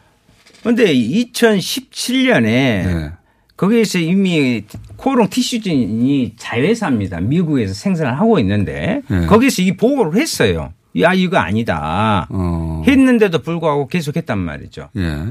그런데 0.62 0.94
2017년에 0.94 2.42
네. 2.44 3.12
거기에서 3.58 4.00
이미 4.00 4.64
코오롱 5.02 5.30
티슈진이 5.30 6.34
자회사입니다. 6.38 7.22
미국에서 7.22 7.74
생산을 7.74 8.20
하고 8.20 8.38
있는데 8.40 9.02
네. 9.10 9.26
거기서 9.26 9.64
이 9.64 9.76
보고를 9.76 10.22
했어요. 10.22 10.74
야 11.00 11.14
이거 11.14 11.38
아니다. 11.38 12.28
어. 12.30 12.84
했는데도 12.86 13.40
불구하고 13.40 13.88
계속했단 13.88 14.38
말이죠. 14.38 14.90
예. 14.98 15.26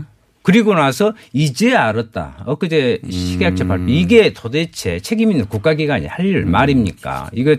그리고 0.51 0.75
나서 0.75 1.15
이제 1.33 1.77
알았다. 1.77 2.43
엊그제 2.45 3.03
식약처 3.09 3.67
발표. 3.69 3.85
이게 3.89 4.33
도대체 4.33 4.99
책임 4.99 5.31
있는 5.31 5.47
국가기관이 5.47 6.07
할일 6.07 6.45
말입니까? 6.47 7.31
이거, 7.33 7.55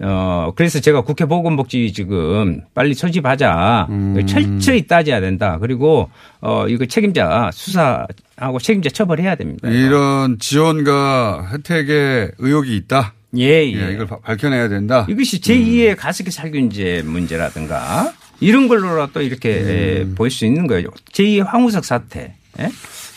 어, 0.00 0.52
그래서 0.54 0.78
제가 0.78 1.00
국회 1.02 1.24
보건복지 1.24 1.90
지금 1.94 2.60
빨리 2.74 2.92
소집하자. 2.92 3.88
철저히 4.26 4.86
따져야 4.86 5.20
된다. 5.22 5.56
그리고, 5.58 6.10
어, 6.42 6.66
이거 6.68 6.84
책임자 6.84 7.50
수사하고 7.54 8.58
책임자 8.60 8.90
처벌해야 8.90 9.36
됩니다. 9.36 9.66
이런 9.70 10.38
지원과 10.38 11.48
혜택에 11.52 12.32
의혹이 12.36 12.76
있다. 12.76 13.14
예, 13.38 13.64
예. 13.66 13.88
예, 13.88 13.92
이걸 13.94 14.06
바- 14.06 14.18
밝혀내야 14.20 14.68
된다. 14.68 15.06
이것이 15.08 15.40
제2의 15.40 15.96
가습기 15.96 16.30
살균제 16.30 17.02
문제라든가 17.06 18.12
이런 18.40 18.68
걸로라도 18.68 19.22
이렇게 19.22 19.50
에, 19.50 20.04
보일 20.14 20.30
수 20.30 20.44
있는 20.44 20.66
거예요. 20.66 20.88
제2의 21.12 21.44
황우석 21.44 21.84
사태. 21.84 22.34
예? 22.58 22.64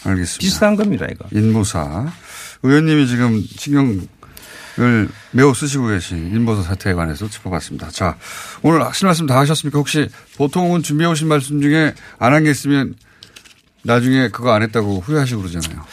알겠습니다. 0.03 0.39
비슷한 0.39 0.75
겁니다, 0.75 1.05
이거. 1.11 1.25
인보사. 1.31 2.11
의원님이 2.63 3.07
지금 3.07 3.43
신경을 4.77 5.09
매우 5.31 5.53
쓰시고 5.53 5.87
계신 5.87 6.27
인보사 6.35 6.61
사태에 6.63 6.93
관해서 6.93 7.27
짚어봤습니다. 7.29 7.89
자, 7.91 8.17
오늘 8.61 8.83
하실 8.85 9.05
말씀 9.05 9.25
다 9.27 9.37
하셨습니까? 9.39 9.77
혹시 9.79 10.07
보통은 10.37 10.83
준비해 10.83 11.09
오신 11.09 11.27
말씀 11.27 11.61
중에 11.61 11.93
안 12.19 12.33
한 12.33 12.43
게 12.43 12.51
있으면 12.51 12.95
나중에 13.83 14.27
그거 14.29 14.51
안 14.53 14.63
했다고 14.63 14.99
후회하시고 14.99 15.41
그러잖아요. 15.43 15.83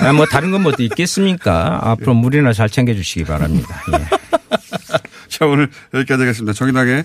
아, 0.00 0.12
뭐 0.12 0.24
다른 0.26 0.50
건뭐또 0.52 0.82
있겠습니까? 0.84 1.80
앞으로 1.90 2.14
물이나 2.14 2.52
잘 2.52 2.68
챙겨주시기 2.70 3.24
바랍니다. 3.24 3.82
예. 3.92 4.06
자, 5.28 5.46
오늘 5.46 5.68
여기까지 5.92 6.22
하겠습니다. 6.22 6.52
정의당의 6.54 7.04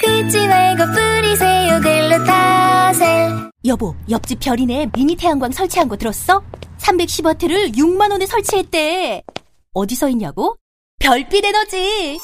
긁지 0.00 0.46
말고 0.46 0.84
뿌리세요, 0.92 1.80
글루타셀. 1.80 3.50
여보, 3.64 3.94
옆집 4.10 4.40
별이네 4.40 4.90
미니 4.94 5.16
태양광 5.16 5.50
설치한 5.50 5.88
거 5.88 5.96
들었어? 5.96 6.42
310와트를 6.78 7.74
6만 7.76 8.10
원에 8.10 8.26
설치했대. 8.26 9.22
어디서 9.72 10.08
있냐고? 10.10 10.56
별빛 10.98 11.44
에너지. 11.44 12.18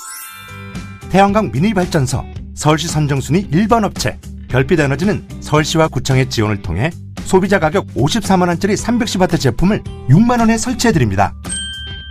태양광 1.11 1.51
미니 1.51 1.75
발전소 1.75 2.23
서울시 2.55 2.89
선정순위 2.89 3.49
1번 3.51 3.85
업체 3.85 4.19
별빛 4.49 4.79
에너지는 4.81 5.27
서울시와 5.41 5.89
구청의 5.89 6.31
지원을 6.31 6.63
통해 6.63 6.91
소비자 7.25 7.59
가격 7.59 7.87
54만 7.95 8.49
원짜리 8.49 8.75
310와트 8.75 9.41
제품을 9.41 9.83
6만 10.09 10.41
원에 10.41 10.57
설치해 10.59 10.93
드립니다. 10.93 11.35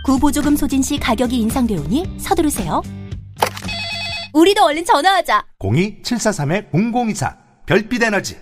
구보조금 0.04 0.56
소진 0.56 0.82
시 0.82 0.98
가격이 0.98 1.38
인상되오니 1.38 2.16
서두르세요. 2.18 2.82
우리도 4.32 4.64
얼른 4.64 4.84
전화하자. 4.84 5.44
02-743-0024 5.58 7.36
별빛 7.66 8.02
에너지 8.02 8.36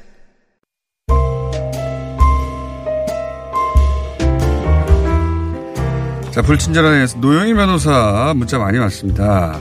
자, 6.31 6.43
불친절한에서 6.43 7.19
노영희 7.19 7.55
변호사 7.55 8.33
문자 8.37 8.57
많이 8.57 8.79
왔습니다. 8.79 9.61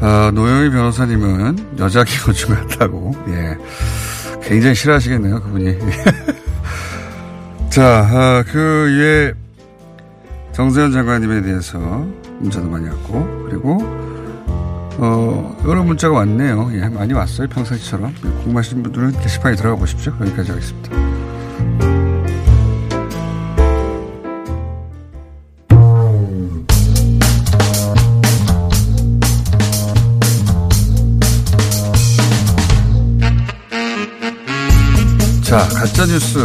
아, 0.00 0.30
노영희 0.34 0.70
변호사님은 0.70 1.78
여자 1.78 2.04
기호중 2.04 2.54
같다고, 2.54 3.12
예. 3.28 3.54
굉장히 4.42 4.74
싫어하시겠네요, 4.74 5.42
그분이. 5.42 5.76
자, 7.68 8.08
아, 8.10 8.44
그 8.50 8.96
위에 8.98 9.34
정세현 10.52 10.92
장관님에 10.92 11.42
대해서 11.42 11.78
문자도 12.38 12.66
많이 12.70 12.88
왔고, 12.88 13.46
그리고, 13.50 13.78
어, 15.00 15.56
여러 15.64 15.84
문자가 15.84 16.16
왔네요. 16.16 16.70
예, 16.74 16.88
많이 16.88 17.12
왔어요, 17.12 17.48
평상시처럼. 17.48 18.12
예, 18.16 18.28
궁금하신 18.42 18.82
분들은 18.82 19.20
게시판에 19.20 19.54
들어가 19.54 19.76
보십시오. 19.76 20.12
여기까지 20.20 20.50
하겠습니다. 20.50 20.90
자, 35.42 35.58
가짜뉴스 35.68 36.38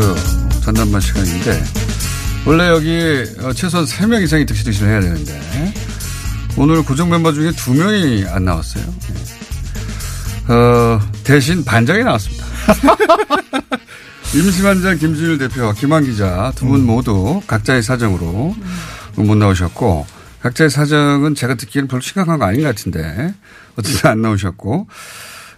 전담반 0.64 1.02
시간인데, 1.02 1.64
원래 2.46 2.70
여기 2.70 3.24
어, 3.42 3.52
최소한 3.52 3.86
3명 3.86 4.22
이상이 4.22 4.46
득실득실 4.46 4.88
해야 4.88 5.02
되는데, 5.02 5.42
오늘 6.58 6.84
고정 6.84 7.10
멤버 7.10 7.32
중에 7.34 7.50
2명이 7.52 8.28
안 8.32 8.46
나왔어요. 8.46 8.84
예. 10.50 10.54
어, 10.54 11.00
대신 11.24 11.64
반장이 11.64 12.04
나왔습니다. 12.04 12.46
임시반장 14.36 14.98
김준일 14.98 15.38
대표와 15.38 15.74
김한 15.74 16.04
기자 16.04 16.52
두 16.56 16.66
분 16.66 16.86
모두 16.86 17.42
각자의 17.48 17.82
사정으로 17.84 18.56
못 19.16 19.36
나오셨고, 19.36 20.06
각자의 20.42 20.70
사정은 20.70 21.36
제가 21.36 21.56
듣기에는 21.56 21.88
별로 21.88 22.02
심각한 22.02 22.40
거 22.40 22.46
아닌 22.46 22.62
것 22.62 22.68
같은데 22.68 23.34
어쨌든 23.78 24.10
안 24.10 24.22
나오셨고 24.22 24.88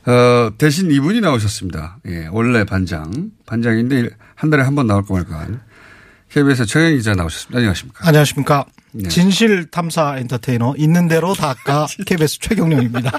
어, 0.08 0.50
대신 0.60 0.92
이분이 0.92 1.22
나오셨습니다. 1.22 1.98
예, 2.08 2.28
원래 2.32 2.64
반장 2.64 3.32
반장인데 3.48 4.10
한 4.36 4.50
달에 4.52 4.62
한 4.64 4.76
번 4.76 4.86
나올까 4.88 5.14
말까 5.14 5.40
한 5.40 5.60
KBS 6.30 6.66
최영 6.66 6.96
기자 6.98 7.14
나오셨습니다. 7.14 7.58
안녕하십니까? 7.60 8.08
안녕하십니까? 8.08 8.66
네. 8.92 9.10
진실 9.10 9.66
탐사 9.70 10.18
엔터테이너 10.18 10.76
있는 10.78 11.08
대로 11.08 11.34
다까 11.34 11.86
KBS 12.06 12.40
최경령입니다. 12.40 13.12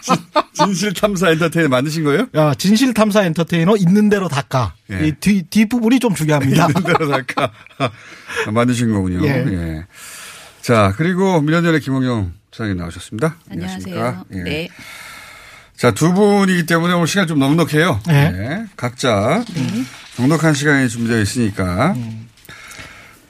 진실 0.54 0.92
탐사 0.94 1.30
엔터테이너 1.30 1.68
만드신 1.68 2.04
거예요? 2.04 2.26
야, 2.34 2.54
진실 2.54 2.94
탐사 2.94 3.24
엔터테이너 3.24 3.76
있는 3.76 4.08
대로 4.08 4.28
다까. 4.28 4.74
예. 4.92 5.06
이 5.08 5.12
뒤, 5.12 5.42
뒷부분이 5.42 5.98
좀 5.98 6.14
중요합니다. 6.14 6.68
있는 6.68 6.82
대로 6.84 7.08
다까 7.10 7.50
만드신 8.52 8.92
거군요. 8.92 9.26
예. 9.26 9.30
예. 9.30 9.86
자 10.62 10.94
그리고 10.96 11.40
미련전의 11.42 11.80
김홍영 11.80 12.32
차장님 12.50 12.76
나오셨습니다. 12.78 13.36
안녕하세요. 13.50 13.94
안녕하십니까? 13.96 14.24
예. 14.34 14.42
네. 14.42 14.68
자, 15.76 15.90
두 15.90 16.12
분이기 16.14 16.66
때문에 16.66 16.94
오늘 16.94 17.08
시간 17.08 17.26
좀 17.26 17.40
넉넉해요. 17.40 18.00
네. 18.06 18.30
네. 18.30 18.64
각자 18.76 19.44
넉넉한 20.18 20.54
시간이 20.54 20.88
준비되어 20.88 21.20
있으니까. 21.20 21.94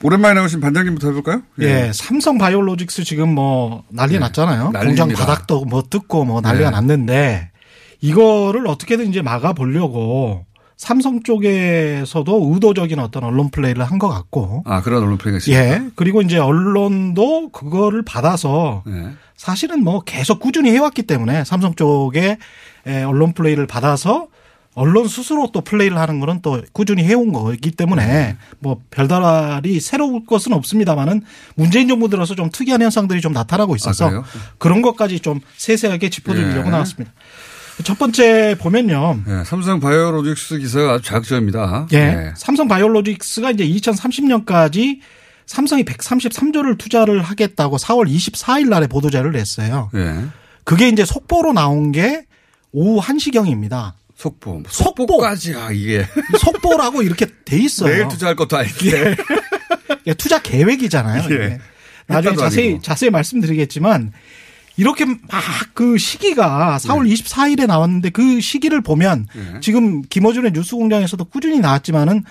오랜만에 0.05 0.35
나오신 0.35 0.61
반장님부터 0.61 1.09
해볼까요? 1.09 1.43
예, 1.61 1.91
삼성 1.95 2.37
바이오로직스 2.37 3.05
지금 3.05 3.35
뭐 3.35 3.85
난리 3.89 4.19
났잖아요. 4.19 4.65
네. 4.67 4.79
난리입니다. 4.79 5.05
공장 5.07 5.27
바닥도 5.27 5.65
뭐 5.65 5.83
뜯고 5.83 6.25
뭐 6.27 6.41
난리가 6.43 6.71
네. 6.71 6.77
났는데 6.77 7.51
이거를 8.03 8.67
어떻게든 8.67 9.09
이제 9.09 9.23
막아 9.23 9.55
보려고 9.55 10.45
삼성 10.77 11.23
쪽에서도 11.23 12.51
의도적인 12.53 12.99
어떤 12.99 13.25
언론 13.25 13.51
플레이를 13.51 13.83
한 13.85 13.99
것 13.99 14.09
같고. 14.09 14.63
아, 14.67 14.83
그런 14.83 15.03
언론 15.03 15.17
플레이가 15.17 15.39
있습니다. 15.39 15.65
예. 15.65 15.89
그리고 15.97 16.21
이제 16.21 16.37
언론도 16.37 17.51
그거를 17.53 18.03
받아서 18.03 18.83
네. 18.87 19.11
사실은 19.37 19.83
뭐 19.83 20.01
계속 20.01 20.39
꾸준히 20.41 20.71
해왔기 20.73 21.05
때문에 21.05 21.45
삼성 21.45 21.75
쪽에 21.75 22.37
에, 22.87 23.03
언론 23.05 23.33
플레이를 23.33 23.67
받아서 23.67 24.27
언론 24.75 25.07
스스로 25.07 25.51
또 25.53 25.61
플레이를 25.61 25.99
하는 25.99 26.21
거는 26.21 26.41
또 26.43 26.61
꾸준히 26.73 27.05
해온 27.05 27.33
거기 27.33 27.71
때문에 27.71 28.07
네. 28.07 28.37
뭐 28.59 28.81
별다리 28.91 29.81
새로울 29.81 30.27
것은 30.27 30.53
없습니다만은 30.53 31.23
문재인 31.55 31.89
정부 31.89 32.09
들어서 32.09 32.35
좀 32.35 32.51
특이한 32.51 32.83
현상들이 32.83 33.21
좀 33.21 33.33
나타나고 33.33 33.77
있어서 33.77 34.09
아? 34.09 34.25
그런 34.59 34.83
것까지 34.83 35.21
좀 35.21 35.41
세세하게 35.57 36.11
짚어드리려고 36.11 36.67
예. 36.67 36.71
나왔습니다. 36.71 37.13
첫 37.83 37.99
번째 37.99 38.57
보면요. 38.61 39.21
예, 39.29 39.45
삼성 39.45 39.81
바이오로직스 39.81 40.59
기사가 40.59 40.93
아주 40.95 41.05
자극적입니다. 41.05 41.89
예. 41.93 41.99
예. 41.99 42.33
삼성 42.37 42.69
바이오로직스가 42.69 43.51
이제 43.53 43.67
2030년까지 43.67 45.01
삼성이 45.47 45.85
133조를 45.85 46.79
투자를 46.79 47.23
하겠다고 47.23 47.77
4월 47.77 48.09
24일 48.09 48.69
날에 48.69 48.87
보도자를 48.87 49.33
냈어요. 49.33 49.91
예. 49.95 50.25
그게 50.65 50.89
이제 50.89 51.05
속보로 51.05 51.53
나온 51.53 51.93
게 51.93 52.27
오후 52.73 53.01
1시경입니다. 53.01 53.93
속보. 54.17 54.63
속보. 54.69 55.03
속보까지, 55.05 55.55
아, 55.55 55.71
이게. 55.71 56.07
속보라고 56.41 57.03
이렇게 57.03 57.27
돼 57.45 57.59
있어요. 57.59 57.93
내일 57.93 58.09
투자할 58.09 58.37
것도 58.37 58.57
아닌데. 58.57 59.17
예, 60.07 60.15
투자 60.15 60.41
계획이잖아요. 60.41 61.29
예. 61.31 61.59
나중에 62.07 62.37
자세히 62.37 62.67
아니고. 62.69 62.83
자세히 62.83 63.11
말씀드리겠지만 63.11 64.13
이렇게 64.77 65.05
막 65.05 65.19
그 65.75 65.99
시기가 65.99 66.79
4월 66.81 67.11
24일에 67.13 67.67
나왔는데 67.67 68.11
그 68.11 68.41
시기를 68.41 68.81
보면 68.81 69.27
예. 69.35 69.61
지금 69.61 70.03
김어준의 70.03 70.53
뉴스공장에서도 70.53 71.25
꾸준히 71.25 71.59
나왔지만은 71.59 72.23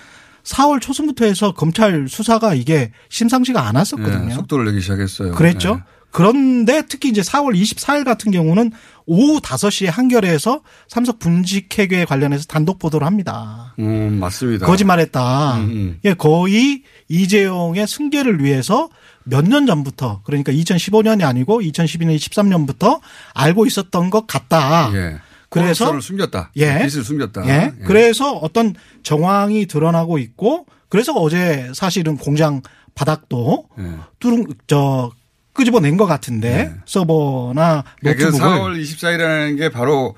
4월 0.44 0.80
초순부터 0.80 1.26
해서 1.26 1.52
검찰 1.52 2.06
수사가 2.08 2.54
이게 2.54 2.92
심상치가 3.10 3.66
않았었거든요. 3.68 4.30
예, 4.30 4.34
속도를 4.34 4.66
내기 4.66 4.80
시작했어요. 4.80 5.32
그랬죠. 5.32 5.82
예. 6.14 6.16
그런데 6.16 6.82
특히 6.88 7.08
이제 7.08 7.20
4월 7.22 7.54
24일 7.60 8.04
같은 8.04 8.30
경우는 8.30 8.70
오후 9.06 9.40
5시에 9.40 9.86
한겨레에서 9.90 10.62
삼성 10.88 11.18
분식 11.18 11.78
회계 11.78 12.04
관련해서 12.04 12.44
단독 12.44 12.78
보도를 12.78 13.06
합니다. 13.06 13.74
음, 13.80 14.18
맞습니다. 14.20 14.66
거짓말했다. 14.66 15.56
음, 15.56 15.60
음. 15.70 15.98
예, 16.04 16.14
거의 16.14 16.82
이재용의 17.08 17.86
승계를 17.86 18.42
위해서 18.42 18.88
몇 19.24 19.44
년 19.46 19.66
전부터 19.66 20.20
그러니까 20.24 20.52
2015년이 20.52 21.24
아니고 21.24 21.60
2012년, 21.62 22.16
13년부터 22.16 23.00
알고 23.34 23.66
있었던 23.66 24.10
것 24.10 24.26
같다. 24.26 24.90
예. 24.94 25.16
그래서 25.48 25.92
를 25.92 26.02
숨겼다. 26.02 26.50
예. 26.56 26.78
빚을 26.86 27.04
숨겼다. 27.04 27.46
예. 27.48 27.72
그래서 27.86 28.32
어떤 28.32 28.74
정황이 29.02 29.66
드러나고 29.66 30.18
있고 30.18 30.66
그래서 30.88 31.12
어제 31.14 31.70
사실은 31.74 32.16
공장 32.16 32.60
바닥도 32.94 33.68
예. 33.78 33.92
뚜릉 34.20 34.46
저 34.66 35.10
끄집어낸 35.54 35.96
것 35.96 36.06
같은데 36.06 36.74
서버나 36.84 37.84
그러니까 38.00 38.24
그 38.24 38.30
노트북을 38.30 38.58
4월 38.58 38.82
24일이라는 38.82 39.56
게 39.56 39.68
바로 39.70 40.14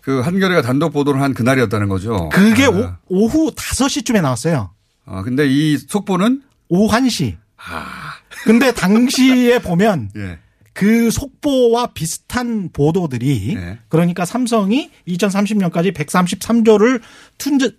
그 0.00 0.20
한겨레가 0.20 0.62
단독 0.62 0.92
보도를 0.92 1.22
한 1.22 1.34
그날이었다는 1.34 1.88
거죠. 1.88 2.30
그게 2.30 2.64
아. 2.64 2.98
오, 3.08 3.28
후 3.28 3.52
5시쯤에 3.54 4.20
나왔어요. 4.22 4.70
아, 5.04 5.22
근데 5.22 5.46
이 5.46 5.76
속보는 5.76 6.42
오후 6.68 6.90
1시. 6.92 7.36
근데 8.44 8.72
당시에 8.72 9.58
보면 9.62 10.10
예. 10.16 10.38
그 10.72 11.10
속보와 11.10 11.88
비슷한 11.88 12.70
보도들이 12.72 13.54
네. 13.54 13.78
그러니까 13.88 14.24
삼성이 14.24 14.90
2030년까지 15.08 15.92
133조를 15.92 17.02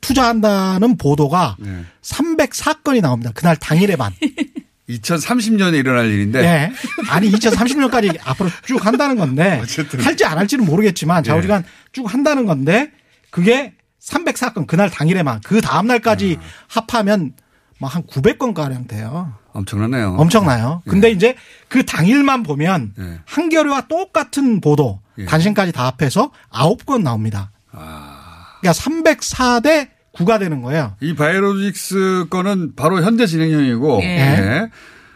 투자 0.01 0.27
한다는 0.27 0.97
보도가 0.97 1.55
네. 1.59 1.83
304건이 2.03 3.01
나옵니다. 3.01 3.31
그날 3.33 3.55
당일에만. 3.55 4.13
2030년에 4.99 5.75
일어날 5.75 6.07
일인데 6.07 6.41
네. 6.41 6.73
아니 7.09 7.31
2030년까지 7.31 8.17
앞으로 8.23 8.49
쭉 8.65 8.85
한다는 8.85 9.15
건데 9.15 9.61
할지 9.99 10.25
안 10.25 10.37
할지는 10.37 10.65
모르겠지만 10.65 11.23
좌우지간 11.23 11.63
쭉 11.91 12.11
한다는 12.11 12.45
건데 12.45 12.91
그게 13.29 13.73
304건 14.01 14.67
그날 14.67 14.89
당일에만 14.89 15.41
그 15.45 15.61
다음 15.61 15.87
날까지 15.87 16.39
합하면 16.67 17.33
뭐한 17.79 18.03
900건 18.03 18.53
가량 18.53 18.87
돼요. 18.87 19.33
엄청나네요. 19.53 20.15
엄청나요. 20.17 20.81
근데 20.87 21.09
이제 21.11 21.35
그 21.67 21.85
당일만 21.85 22.43
보면 22.43 22.93
예. 22.99 23.19
한겨레와 23.25 23.87
똑같은 23.87 24.61
보도 24.61 25.01
예. 25.17 25.25
단신까지 25.25 25.71
다 25.71 25.87
합해서 25.87 26.31
9건 26.51 27.01
나옵니다. 27.01 27.51
그러니까 27.71 28.71
304대 28.71 29.89
9가 30.13 30.39
되는 30.39 30.61
거예요. 30.61 30.95
이 31.01 31.15
바이오로직스 31.15 32.25
거는 32.29 32.75
바로 32.75 33.01
현재 33.01 33.25
진행형이고 33.25 33.99
예. 34.03 34.07
예. 34.07 34.69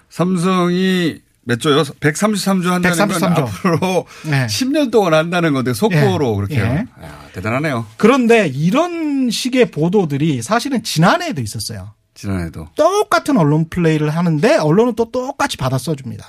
삼성이 0.10 1.22
몇 1.48 1.60
조요? 1.60 1.84
133조 1.84 2.70
한다는 2.70 2.98
133조. 2.98 3.20
건 3.20 3.34
앞으로 3.34 4.06
네. 4.26 4.48
10년 4.48 4.92
동안 4.92 5.14
한다는 5.14 5.54
건데 5.54 5.74
속보로 5.74 6.32
예. 6.32 6.36
그렇게요. 6.36 6.64
예. 6.66 7.06
야, 7.06 7.20
대단하네요. 7.34 7.86
그런데 7.98 8.48
이런 8.48 9.30
식의 9.30 9.72
보도들이 9.72 10.42
사실은 10.42 10.82
지난해에도 10.82 11.42
있었어요. 11.42 11.94
지난해도. 12.16 12.70
똑같은 12.76 13.38
언론 13.38 13.70
플레이를 13.70 14.10
하는데 14.10 14.56
언론은 14.56 14.96
또 14.96 15.12
똑같이 15.12 15.58
받아 15.58 15.78
써줍니다. 15.78 16.26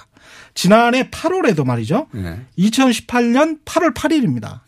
지난해 0.54 1.08
8월에도 1.10 1.64
말이죠. 1.64 2.08
예. 2.16 2.40
2018년 2.58 3.64
8월 3.64 3.94
8일입니다. 3.94 4.60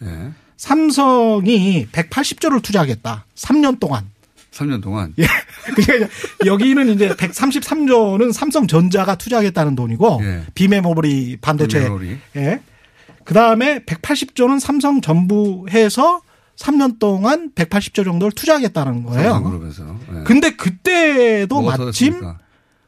예. 0.58 0.62
삼성이 0.62 1.86
180조를 1.92 2.62
투자하겠다. 2.62 3.24
3년 3.34 3.78
동안. 3.78 4.10
3년 4.52 4.82
동안. 4.82 5.14
예. 5.18 5.26
그러니까 5.74 6.08
여기는 6.44 6.88
이제 6.90 7.08
133조는 7.10 8.32
삼성전자가 8.32 9.14
투자하겠다는 9.14 9.76
돈이고 9.76 10.20
예. 10.22 10.42
비메모리 10.54 11.38
반도체. 11.40 11.78
비메모리. 11.78 12.18
예. 12.36 12.60
그 13.24 13.34
다음에 13.34 13.80
180조는 13.80 14.58
삼성 14.58 15.00
전부 15.00 15.66
해서 15.70 16.22
3년 16.56 16.98
동안 16.98 17.52
180조 17.54 18.04
정도를 18.04 18.32
투자하겠다는 18.32 19.04
거예요. 19.04 19.32
삼성그룹에서. 19.34 19.96
예. 20.16 20.24
근데 20.24 20.50
그때도 20.50 21.62
마침 21.62 21.86
됐습니까? 21.86 22.38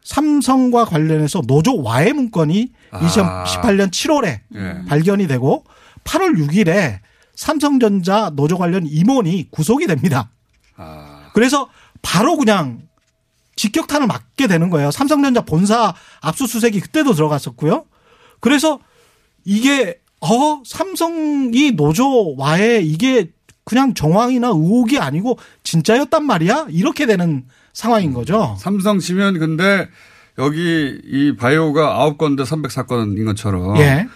삼성과 0.03 0.87
관련해서 0.87 1.43
노조 1.47 1.81
와해 1.83 2.13
문건이 2.13 2.73
아. 2.91 2.99
2018년 3.01 3.91
7월에 3.91 4.41
예. 4.57 4.85
발견이 4.89 5.29
되고 5.29 5.65
8월 6.03 6.37
6일에 6.37 6.99
삼성전자 7.41 8.29
노조 8.35 8.59
관련 8.59 8.87
임원이 8.87 9.49
구속이 9.51 9.87
됩니다. 9.87 10.29
아. 10.77 11.31
그래서 11.33 11.71
바로 12.03 12.37
그냥 12.37 12.83
직격탄을 13.57 14.07
맞게 14.07 14.47
되는 14.47 14.69
거예요. 14.69 14.91
삼성전자 14.91 15.41
본사 15.41 15.95
압수수색이 16.21 16.81
그때도 16.81 17.15
들어갔었고요. 17.15 17.87
그래서 18.41 18.79
이게 19.47 19.99
어 20.21 20.63
삼성이 20.67 21.71
노조와의 21.73 22.87
이게 22.87 23.31
그냥 23.65 23.95
정황이나 23.95 24.49
의혹이 24.49 24.99
아니고 24.99 25.39
진짜였단 25.63 26.27
말이야 26.27 26.67
이렇게 26.69 27.07
되는 27.07 27.47
상황인 27.73 28.13
거죠. 28.13 28.55
삼성 28.59 28.99
치면 28.99 29.39
근데 29.39 29.89
여기 30.37 31.01
이 31.07 31.37
바이오가 31.37 32.07
9건대 32.07 32.45
304건인 32.45 33.25
것처럼 33.25 33.79
예. 33.79 34.07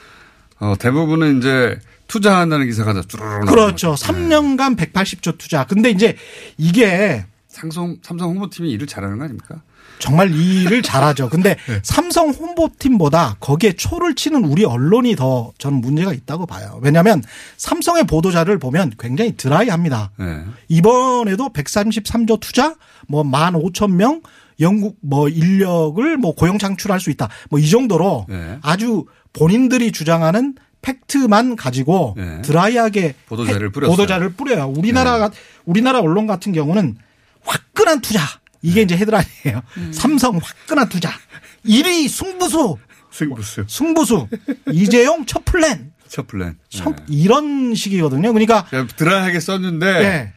어, 0.60 0.74
대부분은 0.78 1.38
이제 1.38 1.78
투자한다는 2.08 2.66
기사가 2.66 2.92
다 2.92 3.02
쭈르르 3.06 3.46
그렇죠. 3.46 3.90
거죠. 3.90 4.06
3년간 4.06 4.76
180조 4.76 5.38
투자. 5.38 5.64
근데 5.64 5.90
이제 5.90 6.16
이게 6.58 7.24
삼성 7.48 7.96
삼성 8.02 8.30
홍보팀이 8.30 8.70
일을 8.70 8.86
잘하는 8.86 9.18
거 9.18 9.24
아닙니까? 9.24 9.62
정말 9.98 10.34
이 10.34 10.62
일을 10.62 10.82
잘하죠. 10.82 11.28
근데 11.28 11.56
네. 11.66 11.80
삼성 11.82 12.30
홍보팀보다 12.30 13.36
거기에 13.40 13.72
초를 13.72 14.14
치는 14.14 14.44
우리 14.44 14.64
언론이 14.64 15.16
더 15.16 15.52
저는 15.58 15.80
문제가 15.80 16.12
있다고 16.12 16.46
봐요. 16.46 16.78
왜냐하면 16.82 17.22
삼성의 17.56 18.04
보도자를 18.04 18.58
보면 18.58 18.92
굉장히 18.98 19.36
드라이합니다. 19.36 20.10
네. 20.18 20.44
이번에도 20.68 21.48
133조 21.50 22.40
투자, 22.40 22.74
뭐 23.08 23.22
15,000명 23.22 24.22
영국 24.60 24.96
뭐 25.00 25.28
인력을 25.28 26.16
뭐 26.16 26.34
고용 26.34 26.58
창출할 26.58 27.00
수 27.00 27.10
있다. 27.10 27.28
뭐 27.50 27.60
이 27.60 27.68
정도로 27.70 28.26
네. 28.28 28.58
아주 28.62 29.06
본인들이 29.32 29.90
주장하는 29.92 30.54
fact만 30.82 31.56
가지고 31.56 32.14
네. 32.16 32.42
dry하게 32.42 33.14
보도자료를. 33.26 33.72
네. 33.72 33.80
보도자료를 33.80 34.34
뿌려요. 34.34 34.72
우리나라가 34.76 35.30
우리나라 35.64 36.00
언론 36.00 36.26
같은 36.26 36.52
경우는 36.52 36.96
화끈한 37.44 38.00
투자 38.00 38.20
이게 38.62 38.82
이제 38.82 38.96
헤드라인이에요. 38.96 39.62
삼성 39.92 40.38
화끈한 40.42 40.88
투자 40.88 41.10
1위 41.66 42.08
승부수 42.08 42.76
승부수. 43.10 43.64
승부수 43.68 44.28
이재용 44.72 45.24
첫 45.26 45.44
플랜 45.44 45.92
첫 46.08 46.26
플랜. 46.26 46.58
첫 46.68 46.94
이런 47.08 47.74
식이거든요. 47.74 48.32
그러니까 48.32 48.66
드라이하게 48.96 49.40
썼는데 49.40 49.86
네. 49.86 50.32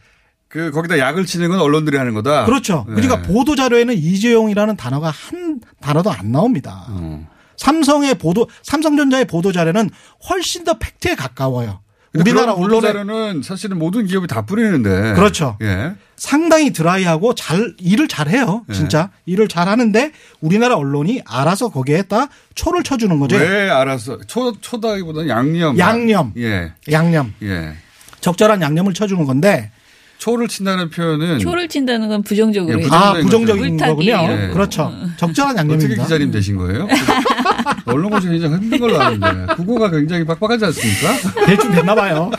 그 0.48 0.70
거기다 0.70 0.98
약을 0.98 1.26
치는 1.26 1.50
건 1.50 1.60
언론들이 1.60 1.96
하는 1.96 2.14
거다. 2.14 2.46
그렇죠. 2.46 2.84
네. 2.88 2.94
그러니까 2.94 3.22
보도 3.22 3.54
자료에는 3.54 3.94
이재용이라는 3.94 4.76
단어가 4.76 5.10
한 5.10 5.60
단어도 5.80 6.10
안 6.10 6.32
나옵니다. 6.32 6.86
어. 6.88 7.28
삼성의 7.56 8.14
보도 8.14 8.48
삼성전자의 8.62 9.26
보도 9.26 9.52
자료는 9.52 9.90
훨씬 10.28 10.64
더 10.64 10.78
팩트에 10.78 11.16
가까워요. 11.16 11.80
우리나라 12.14 12.54
언론에 12.54 12.80
자료는 12.80 13.42
사실은 13.42 13.78
모든 13.78 14.06
기업이 14.06 14.26
다 14.26 14.46
뿌리는데. 14.46 15.12
그렇죠. 15.14 15.58
예. 15.60 15.92
상당히 16.16 16.72
드라이하고 16.72 17.34
잘 17.34 17.74
일을 17.78 18.08
잘 18.08 18.28
해요. 18.28 18.64
네. 18.66 18.74
진짜 18.74 19.10
일을 19.26 19.48
잘 19.48 19.68
하는데 19.68 20.12
우리나라 20.40 20.76
언론이 20.76 21.22
알아서 21.26 21.68
거기에다 21.68 22.28
초를 22.54 22.82
쳐주는 22.82 23.18
거죠. 23.20 23.36
왜 23.36 23.68
알아서 23.68 24.18
초 24.26 24.58
초다기보다는 24.60 25.28
양념. 25.28 25.78
양념. 25.78 26.32
예. 26.38 26.72
양념. 26.90 27.34
예. 27.42 27.74
적절한 28.20 28.62
양념을 28.62 28.94
쳐주는 28.94 29.24
건데 29.26 29.70
초를 30.18 30.48
친다는 30.48 30.90
표현은 30.90 31.38
초를 31.38 31.68
친다는 31.68 32.08
건 32.08 32.22
부정적으로. 32.22 32.80
예. 32.82 32.86
아 32.90 33.14
부정적인 33.14 33.76
거죠. 33.76 33.90
거군요. 33.90 34.12
예. 34.28 34.50
그렇죠. 34.52 34.92
적절한 35.16 35.56
어떻게 35.56 35.72
양념입니다. 35.72 36.02
기자님 36.02 36.30
되신 36.32 36.56
거예요? 36.56 36.88
언론 37.86 38.10
공시 38.10 38.28
굉장히 38.28 38.56
힘든 38.56 38.80
걸로 38.80 39.00
아는데 39.00 39.54
국어가 39.54 39.90
굉장히 39.90 40.24
빡빡하지 40.24 40.64
않습니까? 40.66 41.08
대충 41.46 41.72
됐나 41.72 41.94
봐요. 41.94 42.30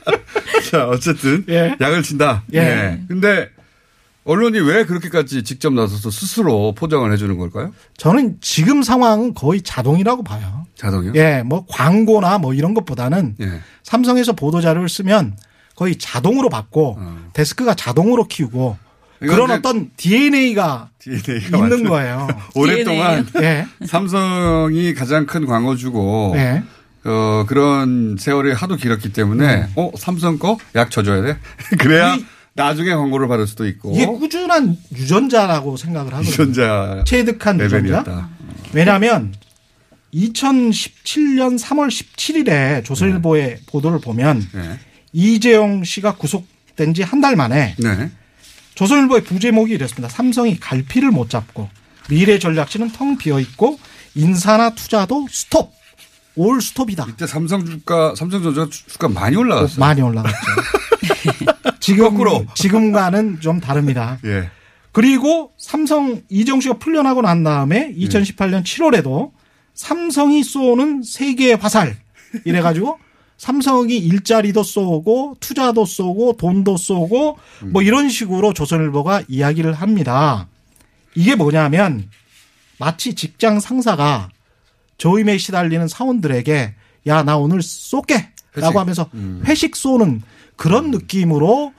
자 0.70 0.88
어쨌든 0.88 1.44
예. 1.48 1.76
약을 1.80 2.02
친다. 2.02 2.42
예. 2.54 3.00
근데 3.06 3.50
언론이 4.24 4.60
왜 4.60 4.84
그렇게까지 4.84 5.42
직접 5.44 5.72
나서서 5.72 6.10
스스로 6.10 6.72
포장을 6.74 7.10
해주는 7.10 7.36
걸까요? 7.38 7.72
저는 7.96 8.36
지금 8.40 8.82
상황은 8.82 9.34
거의 9.34 9.62
자동이라고 9.62 10.22
봐요. 10.22 10.66
자동이요? 10.76 11.12
예, 11.16 11.42
뭐 11.44 11.64
광고나 11.68 12.38
뭐 12.38 12.54
이런 12.54 12.74
것보다는 12.74 13.36
예. 13.40 13.60
삼성에서 13.82 14.32
보도 14.34 14.60
자료를 14.60 14.88
쓰면 14.88 15.36
거의 15.80 15.96
자동으로 15.96 16.50
받고 16.50 16.98
데스크가 17.32 17.72
자동으로 17.72 18.24
키우고 18.24 18.66
어. 18.68 18.78
그런 19.18 19.50
어떤 19.50 19.90
DNA가 19.96 20.90
DNA가 20.98 21.56
있는 21.56 21.84
거예요. 21.88 22.28
오랫동안 22.54 23.26
예. 23.40 23.66
삼성이 23.86 24.92
가장 24.92 25.24
큰 25.24 25.46
광고주고 25.46 26.34
예. 26.36 26.62
어, 27.04 27.44
그런 27.48 28.16
세월이 28.18 28.52
하도 28.52 28.76
길었기 28.76 29.14
때문에 29.14 29.68
어 29.74 29.90
삼성 29.96 30.38
거 30.38 30.58
약 30.74 30.90
쳐줘야 30.90 31.22
돼. 31.22 31.38
그래야 31.80 32.14
이- 32.16 32.26
나중에 32.52 32.90
광고를 32.94 33.26
받을 33.26 33.46
수도 33.46 33.66
있고 33.66 33.92
이게 33.94 34.04
꾸준한 34.04 34.76
유전자라고 34.94 35.78
생각을 35.78 36.12
하거든요. 36.12 36.30
유전자 36.30 37.04
체득한 37.06 37.58
유전자. 37.58 37.76
레벨이었다. 37.78 38.28
왜냐하면 38.74 39.32
2017년 40.12 41.58
3월 41.58 41.88
17일에 41.88 42.84
조선일보의 42.84 43.60
보도를 43.66 44.00
보면 44.00 44.46
네. 44.52 44.78
이재용 45.12 45.84
씨가 45.84 46.14
구속된 46.16 46.94
지 46.94 47.02
한 47.02 47.20
달 47.20 47.36
만에 47.36 47.74
네. 47.78 48.10
조선일보의 48.74 49.24
부제목이 49.24 49.72
이랬습니다. 49.74 50.08
삼성이 50.08 50.58
갈피를 50.58 51.10
못 51.10 51.28
잡고 51.28 51.68
미래 52.08 52.38
전략실은 52.38 52.92
텅 52.92 53.16
비어 53.18 53.38
있고 53.40 53.78
인사나 54.14 54.70
투자도 54.74 55.26
스톱. 55.30 55.72
올 56.36 56.62
스톱이다. 56.62 57.06
이때 57.10 57.26
삼성 57.26 57.64
주가 57.66 58.14
삼성전자 58.14 58.66
주가 58.70 59.08
많이 59.08 59.36
올라갔어요. 59.36 59.78
많이 59.80 60.00
올라갔죠. 60.00 60.36
지금 61.80 62.04
거꾸로. 62.10 62.46
지금과는 62.54 63.40
좀 63.40 63.60
다릅니다. 63.60 64.18
예. 64.24 64.48
그리고 64.92 65.52
삼성 65.58 66.22
이정 66.28 66.60
씨가 66.60 66.78
풀려나고 66.78 67.22
난 67.22 67.42
다음에 67.44 67.92
2018년 67.96 68.62
7월에도 68.64 69.32
삼성이 69.74 70.42
쏘는 70.42 71.02
세계의 71.02 71.56
화살 71.56 71.96
이래가지고 72.44 72.98
삼성이 73.40 73.96
일자리도 73.96 74.62
쏘고 74.62 75.38
투자도 75.40 75.86
쏘고 75.86 76.36
돈도 76.36 76.76
쏘고 76.76 77.38
뭐 77.72 77.80
이런 77.80 78.10
식으로 78.10 78.52
조선일보가 78.52 79.22
이야기를 79.28 79.72
합니다. 79.72 80.46
이게 81.14 81.34
뭐냐면 81.36 82.10
마치 82.78 83.14
직장 83.14 83.58
상사가 83.58 84.28
조임에 84.98 85.38
시달리는 85.38 85.88
사원들에게 85.88 86.74
야 87.06 87.22
나 87.22 87.38
오늘 87.38 87.62
쏠게 87.62 88.12
회식. 88.14 88.30
라고 88.56 88.78
하면서 88.78 89.08
음. 89.14 89.42
회식 89.46 89.74
쏘는 89.74 90.20
그런 90.56 90.90
느낌으로 90.90 91.72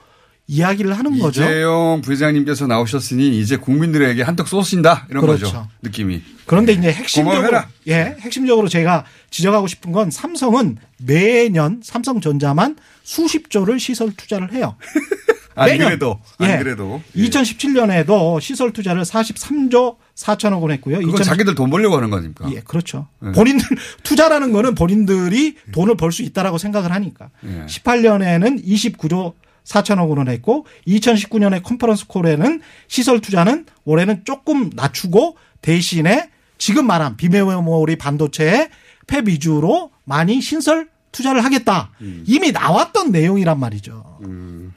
이야기를 0.52 0.92
하는 0.98 1.18
거죠. 1.18 1.42
이재용 1.42 2.02
부회장님께서 2.02 2.66
나오셨으니 2.66 3.38
이제 3.40 3.56
국민들에게 3.56 4.22
한턱 4.22 4.48
쏘신다 4.48 5.06
이런 5.08 5.22
그렇죠. 5.22 5.46
거죠. 5.46 5.68
느낌이. 5.80 6.22
그런데 6.44 6.72
이제 6.74 6.92
핵심적으로 6.92 7.42
고마워해라. 7.42 7.68
예, 7.88 8.16
핵심적으로 8.20 8.68
제가 8.68 9.04
지적하고 9.30 9.66
싶은 9.66 9.92
건 9.92 10.10
삼성은 10.10 10.76
매년 10.98 11.80
삼성전자만 11.82 12.76
수십 13.02 13.48
조를 13.48 13.80
시설 13.80 14.12
투자를 14.14 14.52
해요. 14.52 14.76
안 15.54 15.68
매년. 15.68 15.88
그래도 15.88 16.18
안 16.38 16.50
예. 16.50 16.58
그래도 16.58 17.02
2017년에도 17.14 18.40
시설 18.40 18.72
투자를 18.72 19.02
43조 19.04 19.96
4천억 20.14 20.60
원 20.62 20.70
했고요. 20.72 20.96
그건 20.98 21.10
2000 21.14 21.24
자기들 21.24 21.54
돈 21.54 21.70
벌려고 21.70 21.96
하는 21.96 22.10
거니까. 22.10 22.50
예, 22.52 22.60
그렇죠. 22.60 23.06
예. 23.24 23.32
본인들 23.32 23.66
투자라는 24.02 24.52
거는 24.52 24.74
본인들이 24.74 25.56
돈을 25.72 25.96
벌 25.96 26.12
수 26.12 26.22
있다라고 26.22 26.58
생각을 26.58 26.92
하니까. 26.92 27.30
예. 27.46 27.66
18년에는 27.66 28.64
29조 28.66 29.32
4천억 29.64 30.08
원을 30.08 30.28
했고 30.28 30.66
2019년에 30.86 31.62
컨퍼런스 31.62 32.06
콜에는 32.08 32.60
시설 32.88 33.20
투자는 33.20 33.66
올해는 33.84 34.24
조금 34.24 34.70
낮추고 34.74 35.36
대신에 35.60 36.30
지금 36.58 36.86
말한 36.86 37.16
비메모리 37.16 37.96
반도체에 37.96 38.68
팹 39.06 39.26
위주로 39.26 39.90
많이 40.04 40.40
신설 40.40 40.88
투자를 41.10 41.44
하겠다. 41.44 41.90
이미 42.26 42.52
나왔던 42.52 43.10
내용이란 43.12 43.58
말이죠. 43.60 44.18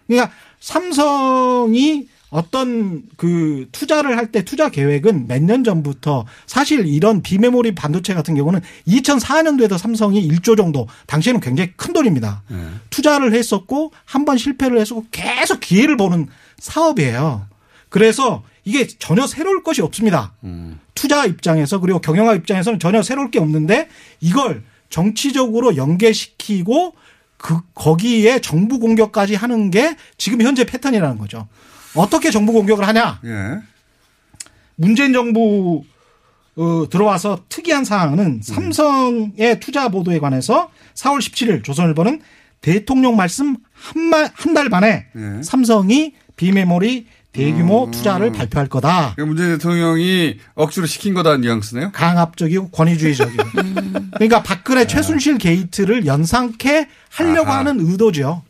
그러니까 0.07 0.31
삼성이 0.59 2.07
어떤 2.35 3.03
그 3.17 3.67
투자를 3.71 4.17
할 4.17 4.31
때 4.31 4.43
투자 4.43 4.69
계획은 4.69 5.27
몇 5.27 5.41
년 5.41 5.63
전부터 5.63 6.25
사실 6.47 6.85
이런 6.87 7.21
비메모리 7.21 7.75
반도체 7.75 8.13
같은 8.13 8.35
경우는 8.35 8.59
2004년도에도 8.87 9.77
삼성이 9.77 10.27
1조 10.27 10.57
정도 10.57 10.87
당시에는 11.07 11.39
굉장히 11.39 11.71
큰 11.75 11.93
돈입니다. 11.93 12.43
투자를 12.89 13.33
했었고 13.33 13.91
한 14.05 14.25
번 14.25 14.37
실패를 14.37 14.79
했었고 14.79 15.05
계속 15.11 15.59
기회를 15.59 15.97
보는 15.97 16.27
사업이에요. 16.59 17.45
그래서 17.89 18.43
이게 18.63 18.87
전혀 18.87 19.27
새로울 19.27 19.61
것이 19.63 19.81
없습니다. 19.83 20.33
투자 20.95 21.25
입장에서 21.25 21.79
그리고 21.79 21.99
경영학 21.99 22.35
입장에서는 22.37 22.79
전혀 22.79 23.01
새로울 23.03 23.29
게 23.31 23.39
없는데 23.39 23.87
이걸 24.19 24.63
정치적으로 24.89 25.75
연계시키고 25.77 26.95
그 27.37 27.59
거기에 27.75 28.39
정부 28.41 28.79
공격까지 28.79 29.35
하는 29.35 29.69
게 29.69 29.95
지금 30.17 30.41
현재 30.41 30.63
패턴이라는 30.65 31.17
거죠. 31.19 31.47
어떻게 31.95 32.31
정부 32.31 32.53
공격을 32.53 32.87
하냐? 32.87 33.19
예. 33.25 33.59
문재인 34.75 35.13
정부 35.13 35.83
어, 36.57 36.85
들어와서 36.89 37.43
특이한 37.49 37.83
사항은 37.83 38.41
삼성의 38.43 39.59
투자 39.59 39.89
보도에 39.89 40.19
관해서 40.19 40.69
4월 40.95 41.19
17일 41.19 41.63
조선일보는 41.63 42.21
대통령 42.61 43.15
말씀 43.15 43.57
한달 44.35 44.69
만에 44.69 45.07
예. 45.15 45.43
삼성이 45.43 46.13
비메모리 46.35 47.07
대규모 47.31 47.89
투자를 47.91 48.31
발표할 48.31 48.69
거다. 48.69 49.13
그러니까 49.15 49.25
문재인 49.25 49.57
대통령이 49.57 50.37
억지로 50.53 50.85
시킨 50.85 51.13
거다 51.13 51.35
뉘앙스네요. 51.35 51.91
강압적이고 51.91 52.69
권위주의적이고. 52.69 53.43
그러니까 54.15 54.41
박근혜 54.41 54.87
최순실 54.87 55.37
게이트를 55.37 56.05
연상케 56.05 56.87
하려고 57.09 57.49
아하. 57.49 57.59
하는 57.59 57.81
의도죠. 57.81 58.43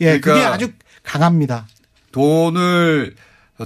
예, 0.00 0.14
그게 0.14 0.20
그러니까 0.20 0.54
아주 0.54 0.72
강합니다. 1.04 1.68
돈을 2.12 3.14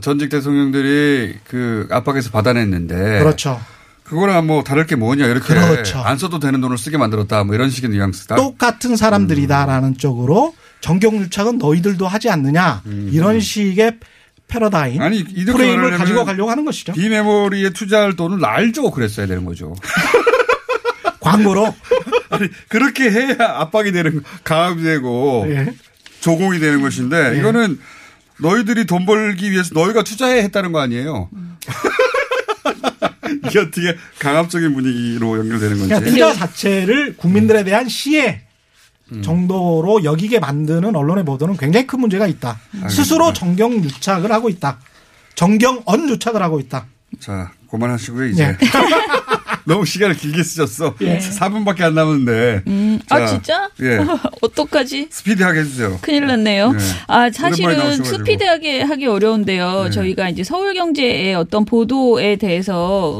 전직 0.03 0.29
대통령들이 0.29 1.35
그 1.45 1.87
압박에서 1.91 2.31
받아냈는데 2.31 3.21
그렇죠. 3.21 3.61
그거랑 4.05 4.47
뭐 4.47 4.63
다를 4.63 4.87
게 4.87 4.97
뭐냐 4.97 5.27
이렇게 5.27 5.55
그렇죠. 5.55 5.99
안 6.01 6.19
써도 6.19 6.39
되는 6.39 6.61
돈을 6.61 6.77
쓰게 6.77 6.99
만들었다 6.99 7.45
뭐 7.45 7.55
이런 7.55 7.71
식의 7.71 7.91
뉘앙스다. 7.91 8.37
똑같은 8.37 8.97
사람들이다라는 8.97 9.97
쪽으로 9.97 10.55
정경유착은 10.81 11.59
너희들도 11.59 12.07
하지 12.07 12.29
않느냐 12.29 12.83
음. 12.87 13.09
이런 13.13 13.41
식의 13.41 13.99
패러다임 14.47 15.01
아니 15.01 15.25
프레임을 15.25 15.97
가지고 15.97 16.25
가려고 16.25 16.51
하는 16.51 16.65
것이죠. 16.65 16.93
비메모리에 16.93 17.71
투자할 17.71 18.15
돈을 18.17 18.41
날 18.41 18.73
주고 18.73 18.91
그랬어야 18.91 19.27
되는 19.27 19.45
거죠. 19.45 19.75
광고로 21.21 21.75
아니 22.29 22.49
그렇게 22.69 23.11
해야 23.11 23.37
압박이 23.39 23.93
되는 23.93 24.23
강압이 24.45 24.83
되고 24.83 25.47
예. 25.49 25.73
조공이 26.21 26.59
되는 26.59 26.83
것인데 26.83 27.39
이거는 27.39 27.79
너희들이 28.41 28.87
돈 28.87 29.07
벌기 29.07 29.51
위해서 29.51 29.71
너희가 29.75 30.03
투자해 30.03 30.43
했다는 30.43 30.73
거 30.73 30.81
아니에요. 30.81 31.29
이게 33.47 33.59
어떻게 33.59 33.97
강압적인 34.19 34.75
분위기로 34.75 35.39
연결되는 35.39 35.79
건지. 35.79 35.89
그러니까 35.89 36.11
투자 36.11 36.33
자체를 36.35 37.17
국민들에 37.17 37.65
대한 37.65 37.89
시혜 37.89 38.43
정도로 39.23 40.05
여기게 40.05 40.41
만드는 40.41 40.97
언론의 40.97 41.25
보도는 41.25 41.57
굉장히 41.57 41.87
큰 41.87 42.01
문제가 42.01 42.27
있다. 42.27 42.59
스스로 42.89 43.33
정경 43.33 43.75
유착을 43.85 44.33
하고 44.33 44.49
있다. 44.49 44.79
정경 45.35 45.83
언 45.85 46.09
유착을 46.09 46.43
하고 46.43 46.61
있다. 46.61 46.87
자, 47.21 47.53
그만하시고요, 47.71 48.27
이제. 48.29 48.45
예. 48.45 48.57
너무 49.65 49.85
시간을 49.87 50.17
길게 50.17 50.43
쓰셨어. 50.43 50.95
예. 51.03 51.19
4분밖에 51.19 51.83
안 51.83 51.95
남았는데. 51.95 52.63
음, 52.67 53.01
자, 53.07 53.17
아 53.17 53.27
진짜? 53.27 53.71
예. 53.81 53.99
어떡하지? 54.43 55.09
스피디하게 55.11 55.61
해주세요. 55.61 55.99
큰일 56.03 56.27
났네요. 56.27 56.73
네. 56.73 56.79
아, 57.07 57.31
사실은. 57.31 58.05
스피드하게 58.05 58.83
하기 58.83 59.07
어려운데요. 59.07 59.85
네. 59.85 59.91
저희가 59.91 60.29
이제 60.29 60.45
서울경제의 60.45 61.35
어떤 61.35 61.65
보도에 61.65 62.37
대해서 62.37 62.75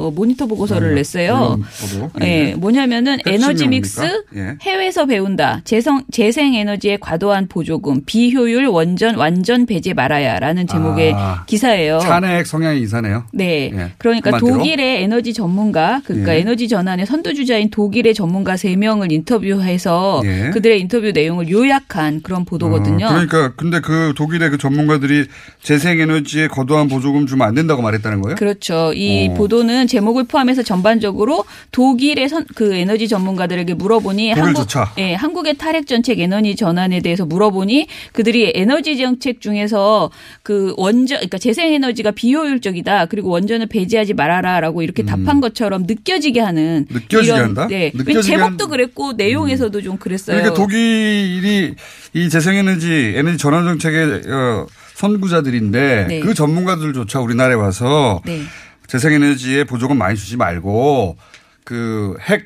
어, 0.07 0.11
모니터 0.11 0.47
보고서를 0.47 0.91
네. 0.91 0.95
냈어요. 0.97 1.59
보도. 1.81 2.11
예, 2.23 2.55
뭐냐면은 2.57 3.19
핵심이 3.27 3.35
에너지? 3.35 3.67
믹스 3.67 4.25
예. 4.37 4.57
해외에서 4.61 5.07
배운다. 5.07 5.63
재성, 5.65 6.03
재생 6.11 6.55
에너지의 6.55 6.99
과도한 7.01 7.49
보조금, 7.49 8.03
비효율 8.05 8.67
원전 8.67 9.17
완전 9.17 9.67
배제 9.67 9.95
말아야라는 9.95 10.67
제목의 10.67 11.15
아. 11.17 11.45
기사예요. 11.47 12.01
찬핵 12.01 12.47
성향이 12.47 12.81
이사네요. 12.83 13.25
네. 13.33 13.71
예. 13.75 13.93
그러니까. 13.99 14.39
독일의 14.39 15.03
에너지 15.03 15.33
전문가, 15.33 16.03
그러니까 16.05 16.34
예. 16.35 16.41
에너지 16.41 16.69
전환의 16.69 17.07
선두주자인 17.07 17.71
독일의 17.71 18.15
전문가 18.15 18.55
3명을 18.55 19.13
인터뷰해서 19.13 20.23
예. 20.25 20.51
그들의 20.51 20.81
인터뷰 20.81 21.11
내용을 21.11 21.49
요약한 21.51 22.23
그런 22.23 22.45
보도거든요. 22.45 23.07
어, 23.07 23.09
그러니까 23.11 23.55
근데 23.55 23.81
그 23.81 24.13
독일의 24.17 24.51
그 24.51 24.59
전문가들이 24.59 25.27
재생에너지에 25.63 26.49
거도한 26.49 26.89
보조금 26.89 27.27
주면 27.27 27.47
안 27.47 27.55
된다고 27.55 27.83
말했다는 27.83 28.21
거예요? 28.23 28.37
그렇죠. 28.37 28.93
이 28.95 29.29
어. 29.31 29.35
보도는 29.35 29.87
제목을 29.87 30.25
포함해서 30.25 30.63
전반적으로 30.63 31.45
독일의 31.73 32.29
선, 32.29 32.45
그 32.55 32.75
에너지 32.75 33.09
전문가들에게 33.09 33.75
물어보니 33.75 34.35
독일조차. 34.35 34.93
예, 34.99 35.15
한국의 35.15 35.57
탈핵 35.59 35.87
정책 35.87 36.21
에너지 36.21 36.57
전환에 36.57 37.01
대해서 37.01 37.25
물어보니 37.25 37.87
그들이 38.13 38.53
에너지 38.55 38.97
정책 38.97 39.41
중에서 39.41 40.11
그 40.43 40.75
원전 40.77 41.19
그러니까 41.19 41.39
재생 41.39 41.73
에너지가 41.73 42.11
비효율적이다. 42.13 43.07
그리고 43.07 43.31
원전을 43.31 43.67
배제하지 43.67 44.15
말아라라고 44.15 44.83
이렇게 44.83 45.05
답한 45.05 45.41
것처럼 45.41 45.85
느껴지 45.87 46.24
게 46.33 46.41
하는 46.41 46.87
음. 46.91 46.95
느껴지게 46.95 47.27
이런, 47.27 47.41
한다? 47.41 47.67
네. 47.69 47.91
느껴지게 47.95 48.23
제목도 48.23 48.65
한- 48.65 48.69
음. 48.69 48.71
그랬고 48.71 49.13
내용에서도 49.15 49.81
좀 49.83 49.97
그랬어요. 49.99 50.37
그러니까 50.37 50.55
독일이 50.61 51.75
이 52.13 52.29
재생에너지 52.29 53.15
에너지 53.17 53.39
전환 53.39 53.65
정책의 53.65 54.23
어, 54.31 54.67
선구자들인데 54.95 56.07
네. 56.09 56.21
그 56.21 56.35
전문가들조차 56.35 57.21
우리나라에 57.21 57.55
와서 57.55 58.23
네. 58.25 58.43
재생에너지에 58.87 59.65
보조금 59.65 59.99
많이 59.99 60.17
주지 60.17 60.37
말고 60.37 61.17
그핵그 61.65 62.45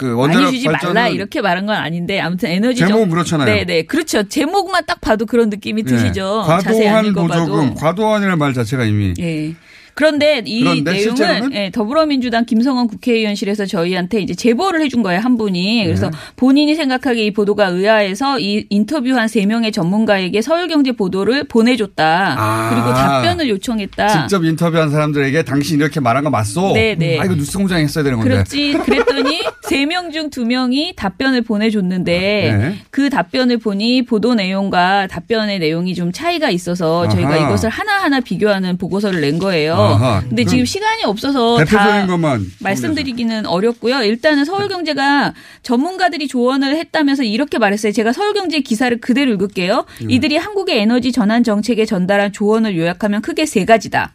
많이 0.00 0.14
원자력 0.14 0.50
주지 0.52 0.68
말라 0.68 1.08
이렇게 1.08 1.40
말한 1.40 1.66
건 1.66 1.76
아닌데 1.76 2.20
아무튼 2.20 2.50
에너지 2.50 2.80
제목은 2.80 3.00
정- 3.04 3.10
그렇잖아요. 3.10 3.46
네 3.46 3.64
네 3.64 3.82
그렇죠. 3.82 4.28
제목만 4.28 4.84
딱 4.86 5.00
봐도 5.00 5.24
그런 5.26 5.50
느낌이 5.50 5.82
드시죠. 5.84 6.44
예. 6.44 6.62
자세히 6.62 6.88
안 6.88 7.12
과도한. 7.12 7.28
보조금, 7.28 7.74
과도한이라는 7.74 8.38
말 8.38 8.52
자체가 8.54 8.84
이미 8.84 9.14
예. 9.20 9.54
그런데 9.94 10.42
이 10.44 10.60
그런데 10.62 10.92
내용은? 10.92 11.52
예, 11.54 11.70
더불어민주당 11.70 12.44
김성원 12.44 12.88
국회의원실에서 12.88 13.66
저희한테 13.66 14.20
이제 14.20 14.34
제보를 14.34 14.80
해준 14.82 15.02
거예요 15.02 15.20
한 15.20 15.36
분이 15.36 15.84
그래서 15.84 16.10
네. 16.10 16.16
본인이 16.36 16.74
생각하기에 16.74 17.24
이 17.26 17.32
보도가 17.32 17.66
의아해서 17.68 18.38
이 18.38 18.66
인터뷰한 18.70 19.28
세 19.28 19.46
명의 19.46 19.70
전문가에게 19.72 20.42
서울경제 20.42 20.92
보도를 20.92 21.44
보내줬다 21.44 22.34
아. 22.38 22.70
그리고 22.70 22.92
답변을 22.94 23.48
요청했다. 23.48 24.08
직접 24.08 24.44
인터뷰한 24.44 24.90
사람들에게 24.90 25.42
당신 25.44 25.78
이렇게 25.78 26.00
말한 26.00 26.24
거 26.24 26.30
맞소? 26.30 26.72
네, 26.74 26.94
네. 26.96 27.18
아 27.20 27.24
이거 27.24 27.34
뉴스 27.34 27.56
공장에 27.58 27.82
했어야 27.84 28.02
되는 28.04 28.18
건데. 28.18 28.34
그렇지. 28.34 28.72
그랬더니 28.84 29.42
세 29.68 29.84
명 29.86 30.10
중 30.10 30.30
두 30.30 30.44
명이 30.44 30.94
답변을 30.96 31.42
보내줬는데 31.42 32.12
네. 32.58 32.74
그 32.90 33.10
답변을 33.10 33.58
보니 33.58 34.04
보도 34.04 34.34
내용과 34.34 35.06
답변의 35.08 35.58
내용이 35.58 35.94
좀 35.94 36.12
차이가 36.12 36.50
있어서 36.50 37.08
저희가 37.08 37.28
아하. 37.34 37.46
이것을 37.48 37.68
하나하나 37.68 38.20
비교하는 38.20 38.76
보고서를 38.78 39.20
낸 39.20 39.38
거예요. 39.38 39.74
아하. 39.84 40.20
근데 40.20 40.44
지금 40.44 40.64
시간이 40.64 41.04
없어서 41.04 41.64
다 41.64 42.06
것만 42.06 42.44
말씀드리기는 42.60 43.46
어렵고요. 43.46 44.02
일단은 44.02 44.44
서울경제가 44.44 45.34
전문가들이 45.62 46.28
조언을 46.28 46.76
했다면서 46.76 47.22
이렇게 47.22 47.58
말했어요. 47.58 47.92
제가 47.92 48.12
서울경제 48.12 48.60
기사를 48.60 48.98
그대로 49.00 49.32
읽을게요. 49.32 49.84
음. 50.02 50.10
이들이 50.10 50.36
한국의 50.36 50.78
에너지 50.78 51.12
전환 51.12 51.44
정책에 51.44 51.84
전달한 51.84 52.32
조언을 52.32 52.76
요약하면 52.76 53.22
크게 53.22 53.46
세 53.46 53.64
가지다. 53.64 54.12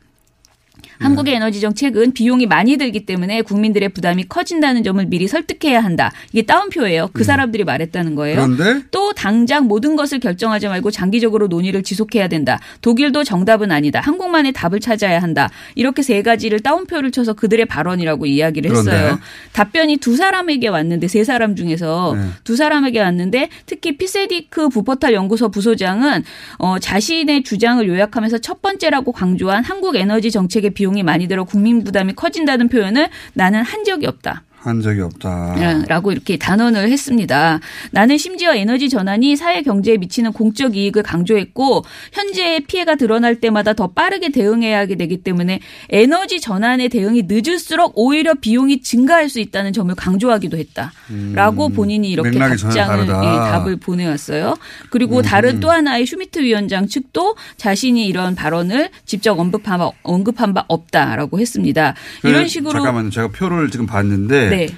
한국의 1.00 1.36
에너지 1.36 1.62
정책은 1.62 2.12
비용이 2.12 2.46
많이 2.46 2.78
들기 2.78 3.06
때문에 3.06 3.42
국민들의 3.42 3.90
부담이 3.90 4.26
커진다는 4.26 4.84
점을 4.84 5.04
미리 5.06 5.28
설득해야 5.28 5.80
한다. 5.80 6.12
이게 6.34 6.42
따옴표예요. 6.44 7.10
그 7.14 7.24
사람들이 7.24 7.64
말했다는 7.64 8.16
거예요. 8.16 8.36
그런데 8.36 8.84
또 8.92 9.14
당장 9.14 9.68
모든 9.68 9.96
것을 9.96 10.20
결정하지 10.20 10.68
말고 10.68 10.92
장기적으로 10.92 11.48
논의를 11.48 11.84
지속해야 11.84 12.28
된다. 12.28 12.60
독일도 12.82 13.24
정답은 13.24 13.72
아니다. 13.72 14.02
한국만의 14.02 14.52
답을 14.52 14.80
찾아야 14.82 15.22
한다. 15.22 15.50
이렇게 15.76 16.02
세 16.02 16.22
가지를 16.22 16.60
따옴표를 16.60 17.12
쳐서 17.12 17.34
그들의 17.34 17.66
발언이라고 17.66 18.26
이야기를 18.26 18.70
그런데? 18.70 18.92
했어요. 18.92 19.20
답변이 19.54 19.98
두 19.98 20.18
사람에게 20.18 20.68
왔는데 20.68 21.08
세 21.08 21.24
사람 21.24 21.56
중에서 21.56 22.16
네. 22.18 22.24
두 22.44 22.56
사람에게 22.56 23.00
왔는데 23.00 23.50
특히 23.66 23.98
피세디크 23.98 24.70
부포탈 24.70 25.14
연구소 25.14 25.50
부소장은 25.50 26.24
어, 26.58 26.78
자신의 26.80 27.44
주장을 27.44 27.88
요약하면서 27.88 28.40
첫 28.40 28.62
번째라고 28.62 29.14
강조한 29.14 29.64
한국 29.64 29.96
에너지 29.96 30.30
정책의 30.30 30.72
비용 30.72 30.89
이 30.98 31.04
많이 31.04 31.28
들어 31.28 31.44
국민 31.44 31.84
부담이 31.84 32.14
커진다는 32.14 32.70
표현을 32.70 33.10
나는 33.34 33.64
한 33.64 33.84
적이 33.84 34.08
없다. 34.08 34.44
한 34.62 34.82
적이 34.82 35.02
없다. 35.02 35.56
예, 35.60 35.86
라고 35.88 36.12
이렇게 36.12 36.38
단언을 36.38 36.90
했습니다. 36.90 37.60
나는 37.92 38.18
심지어 38.18 38.54
에너지 38.54 38.90
전환이 38.90 39.36
사회 39.36 39.62
경제에 39.62 39.98
미치는 39.98 40.34
공적 40.34 40.76
이익을 40.76 41.04
강조했고 41.04 41.84
현재의 42.12 42.62
피해가 42.62 42.96
드러날 42.96 43.36
때마다 43.36 43.74
더 43.74 43.88
빠르게 43.88 44.30
대응해야 44.30 44.80
하게 44.80 44.96
되기 44.96 45.24
때문에 45.24 45.62
에너지 45.90 46.42
전환의 46.42 46.90
대응이 46.90 47.24
늦을수록 47.28 47.94
오히려 47.96 48.34
비용이 48.34 48.82
증가할 48.82 49.30
수 49.30 49.40
있다는 49.40 49.72
점을 49.72 49.94
강조하기도 49.96 50.58
했다라고 50.58 51.70
본인이 51.70 52.10
이렇게 52.10 52.30
음, 52.30 52.34
맥락이 52.34 52.58
전혀 52.58 52.76
답장을. 52.86 53.08
예, 53.08 53.12
답을 53.12 53.76
보내왔어요. 53.78 54.56
그리고 54.90 55.22
다른 55.22 55.60
또 55.60 55.72
하나의 55.72 56.06
슈미트 56.06 56.40
위원장 56.40 56.88
측도 56.88 57.36
자신이 57.58 58.06
이런 58.08 58.36
발언을 58.36 58.90
직접 59.06 59.40
언급한 59.40 59.80
바, 59.80 59.92
언급한 60.04 60.54
바 60.54 60.66
없다라고 60.68 61.40
했습니다. 61.40 61.94
이런 62.24 62.44
그, 62.44 62.50
식으로 62.50 62.72
잠깐만요. 62.74 63.10
제가 63.10 63.30
표를 63.30 63.70
지금 63.70 63.86
봤는데 63.86 64.49
네. 64.50 64.70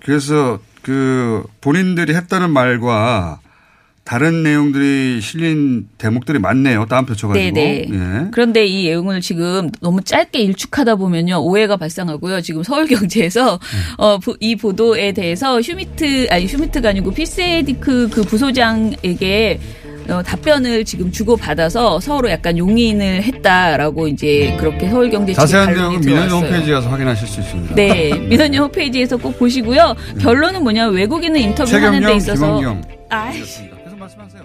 그래서 0.00 0.58
그 0.82 1.44
본인들이 1.60 2.14
했다는 2.14 2.50
말과 2.50 3.38
다른 4.04 4.42
내용들이 4.42 5.20
실린 5.20 5.86
대목들이 5.96 6.40
많네요. 6.40 6.86
따옴표 6.86 7.14
쳐가지고. 7.14 7.54
네네. 7.54 7.86
예. 7.92 8.26
그런데 8.32 8.66
이 8.66 8.86
내용을 8.86 9.20
지금 9.20 9.70
너무 9.80 10.02
짧게 10.02 10.40
일축하다 10.40 10.96
보면요 10.96 11.36
오해가 11.40 11.76
발생하고요. 11.76 12.40
지금 12.40 12.64
서울경제에서 12.64 13.60
어, 13.98 14.18
부- 14.18 14.36
이 14.40 14.56
보도에 14.56 15.12
대해서 15.12 15.60
휴미트 15.60 16.26
아니 16.30 16.46
휴미트가 16.46 16.88
아니고 16.88 17.12
피세디크 17.12 18.08
그 18.12 18.22
부소장에게 18.22 19.60
어, 20.08 20.22
답변을 20.22 20.84
지금 20.84 21.10
주고 21.12 21.36
받아서 21.36 22.00
서로 22.00 22.28
약간 22.30 22.58
용인을 22.58 23.22
했다라고 23.22 24.08
이제 24.08 24.56
그렇게 24.58 24.88
서울경제 24.88 25.32
자세한 25.32 25.74
내용은 25.74 26.00
민원. 26.00 26.28
홈페이지 26.30 26.70
가서 26.70 26.88
확인하실 26.88 27.28
수 27.28 27.40
있습니다. 27.40 27.74
네, 27.74 28.12
민원연 28.28 28.64
홈페이지에서 28.64 29.16
꼭 29.16 29.38
보시고요. 29.38 29.94
결론은 30.20 30.62
뭐냐면 30.62 30.94
외국인은 30.94 31.40
인터뷰하는 31.40 32.00
데 32.04 32.14
있어서. 32.16 32.60
아, 33.08 33.30
계속 33.30 33.98
말씀하세요. 33.98 34.42